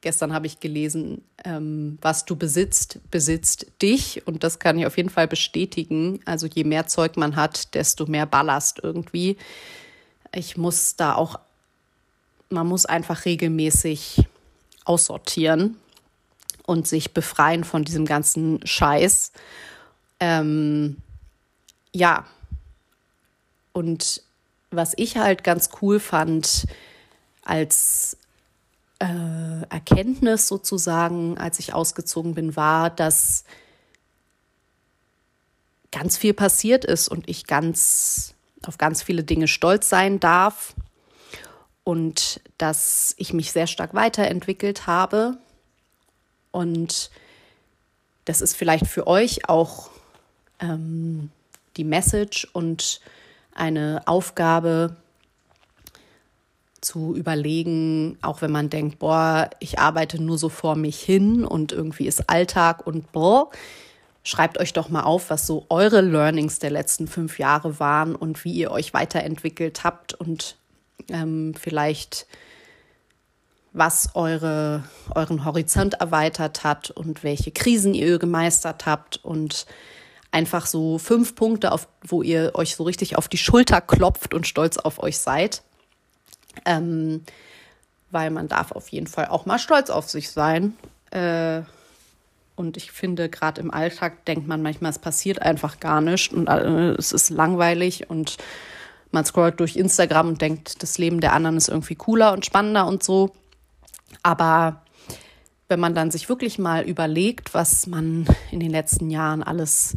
gestern 0.00 0.32
habe 0.32 0.46
ich 0.46 0.60
gelesen, 0.60 1.22
ähm, 1.44 1.98
was 2.00 2.24
du 2.24 2.36
besitzt, 2.36 2.98
besitzt 3.10 3.66
dich. 3.82 4.26
Und 4.26 4.44
das 4.44 4.58
kann 4.58 4.78
ich 4.78 4.86
auf 4.86 4.96
jeden 4.96 5.10
Fall 5.10 5.28
bestätigen. 5.28 6.20
Also 6.24 6.46
je 6.46 6.64
mehr 6.64 6.86
Zeug 6.86 7.16
man 7.16 7.36
hat, 7.36 7.74
desto 7.74 8.06
mehr 8.06 8.26
Ballast 8.26 8.80
irgendwie. 8.82 9.36
Ich 10.34 10.56
muss 10.56 10.96
da 10.96 11.14
auch, 11.14 11.38
man 12.48 12.66
muss 12.66 12.86
einfach 12.86 13.24
regelmäßig 13.24 14.26
aussortieren 14.84 15.76
und 16.64 16.86
sich 16.86 17.12
befreien 17.12 17.64
von 17.64 17.84
diesem 17.84 18.06
ganzen 18.06 18.64
Scheiß. 18.66 19.32
Ähm, 20.20 20.96
ja, 21.92 22.26
und 23.72 24.22
was 24.70 24.92
ich 24.96 25.16
halt 25.16 25.42
ganz 25.42 25.70
cool 25.80 25.98
fand 25.98 26.66
als 27.42 28.16
äh, 29.00 29.62
Erkenntnis 29.68 30.46
sozusagen, 30.46 31.38
als 31.38 31.58
ich 31.58 31.74
ausgezogen 31.74 32.34
bin, 32.34 32.54
war, 32.54 32.90
dass 32.90 33.44
ganz 35.90 36.16
viel 36.16 36.34
passiert 36.34 36.84
ist 36.84 37.08
und 37.08 37.28
ich 37.28 37.46
ganz 37.46 38.34
auf 38.64 38.78
ganz 38.78 39.02
viele 39.02 39.24
Dinge 39.24 39.48
stolz 39.48 39.88
sein 39.88 40.20
darf 40.20 40.74
und 41.82 42.40
dass 42.58 43.14
ich 43.16 43.32
mich 43.32 43.52
sehr 43.52 43.66
stark 43.66 43.94
weiterentwickelt 43.94 44.86
habe. 44.86 45.38
Und 46.52 47.10
das 48.26 48.42
ist 48.42 48.56
vielleicht 48.56 48.86
für 48.86 49.06
euch 49.06 49.48
auch 49.48 49.90
ähm, 50.60 51.30
die 51.76 51.84
Message 51.84 52.46
und 52.52 53.00
eine 53.54 54.02
Aufgabe 54.06 54.96
zu 56.80 57.14
überlegen, 57.14 58.18
auch 58.22 58.42
wenn 58.42 58.50
man 58.50 58.70
denkt, 58.70 58.98
boah, 58.98 59.50
ich 59.60 59.78
arbeite 59.78 60.22
nur 60.22 60.38
so 60.38 60.48
vor 60.48 60.76
mich 60.76 61.00
hin 61.00 61.44
und 61.44 61.72
irgendwie 61.72 62.06
ist 62.06 62.28
Alltag 62.30 62.86
und 62.86 63.12
boah, 63.12 63.50
schreibt 64.22 64.58
euch 64.58 64.72
doch 64.72 64.88
mal 64.88 65.02
auf, 65.02 65.30
was 65.30 65.46
so 65.46 65.66
eure 65.68 66.00
Learnings 66.00 66.58
der 66.58 66.70
letzten 66.70 67.06
fünf 67.06 67.38
Jahre 67.38 67.80
waren 67.80 68.14
und 68.14 68.44
wie 68.44 68.52
ihr 68.52 68.70
euch 68.70 68.94
weiterentwickelt 68.94 69.84
habt 69.84 70.14
und 70.14 70.56
ähm, 71.10 71.54
vielleicht 71.58 72.26
was 73.72 74.10
eure, 74.14 74.84
euren 75.14 75.44
Horizont 75.44 75.94
erweitert 75.94 76.64
hat 76.64 76.90
und 76.90 77.22
welche 77.22 77.52
Krisen 77.52 77.94
ihr 77.94 78.18
gemeistert 78.18 78.86
habt 78.86 79.24
und 79.24 79.66
einfach 80.32 80.66
so 80.66 80.98
fünf 80.98 81.34
Punkte, 81.34 81.72
auf, 81.72 81.88
wo 82.02 82.22
ihr 82.22 82.52
euch 82.54 82.76
so 82.76 82.84
richtig 82.84 83.16
auf 83.16 83.28
die 83.28 83.38
Schulter 83.38 83.80
klopft 83.80 84.34
und 84.34 84.46
stolz 84.46 84.76
auf 84.76 85.02
euch 85.02 85.18
seid. 85.18 85.62
Ähm, 86.64 87.22
weil 88.10 88.30
man 88.30 88.48
darf 88.48 88.72
auf 88.72 88.88
jeden 88.88 89.06
Fall 89.06 89.28
auch 89.28 89.46
mal 89.46 89.58
stolz 89.58 89.90
auf 89.90 90.08
sich 90.10 90.30
sein. 90.30 90.76
Äh, 91.10 91.62
und 92.56 92.76
ich 92.76 92.92
finde, 92.92 93.28
gerade 93.28 93.60
im 93.60 93.72
Alltag 93.72 94.24
denkt 94.26 94.46
man 94.46 94.62
manchmal, 94.62 94.90
es 94.90 94.98
passiert 94.98 95.40
einfach 95.40 95.80
gar 95.80 96.00
nichts 96.00 96.34
und 96.34 96.46
äh, 96.48 96.90
es 96.92 97.12
ist 97.12 97.30
langweilig 97.30 98.10
und 98.10 98.36
man 99.12 99.24
scrollt 99.24 99.58
durch 99.60 99.76
Instagram 99.76 100.28
und 100.28 100.42
denkt, 100.42 100.82
das 100.82 100.98
Leben 100.98 101.20
der 101.20 101.32
anderen 101.32 101.56
ist 101.56 101.68
irgendwie 101.68 101.94
cooler 101.94 102.32
und 102.32 102.44
spannender 102.44 102.86
und 102.86 103.02
so. 103.02 103.32
Aber 104.22 104.82
wenn 105.68 105.80
man 105.80 105.94
dann 105.94 106.10
sich 106.10 106.28
wirklich 106.28 106.58
mal 106.58 106.82
überlegt, 106.82 107.54
was 107.54 107.86
man 107.86 108.26
in 108.50 108.60
den 108.60 108.70
letzten 108.70 109.08
Jahren 109.10 109.42
alles 109.42 109.96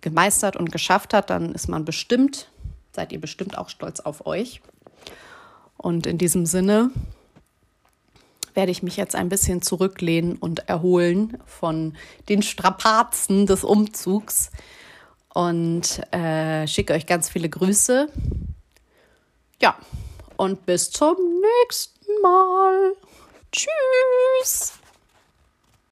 gemeistert 0.00 0.56
und 0.56 0.72
geschafft 0.72 1.14
hat, 1.14 1.30
dann 1.30 1.54
ist 1.54 1.68
man 1.68 1.84
bestimmt, 1.84 2.48
seid 2.92 3.12
ihr 3.12 3.20
bestimmt 3.20 3.56
auch 3.56 3.68
stolz 3.68 4.00
auf 4.00 4.26
euch. 4.26 4.60
Und 5.82 6.06
in 6.06 6.16
diesem 6.16 6.46
Sinne 6.46 6.90
werde 8.54 8.70
ich 8.70 8.82
mich 8.82 8.96
jetzt 8.96 9.14
ein 9.14 9.28
bisschen 9.28 9.62
zurücklehnen 9.62 10.36
und 10.36 10.68
erholen 10.68 11.38
von 11.46 11.96
den 12.28 12.42
Strapazen 12.42 13.46
des 13.46 13.64
Umzugs 13.64 14.50
und 15.34 16.00
äh, 16.12 16.66
schicke 16.66 16.92
euch 16.92 17.06
ganz 17.06 17.28
viele 17.28 17.48
Grüße. 17.48 18.08
Ja, 19.60 19.76
und 20.36 20.66
bis 20.66 20.90
zum 20.90 21.16
nächsten 21.62 22.22
Mal. 22.22 22.92
Tschüss. 23.50 24.72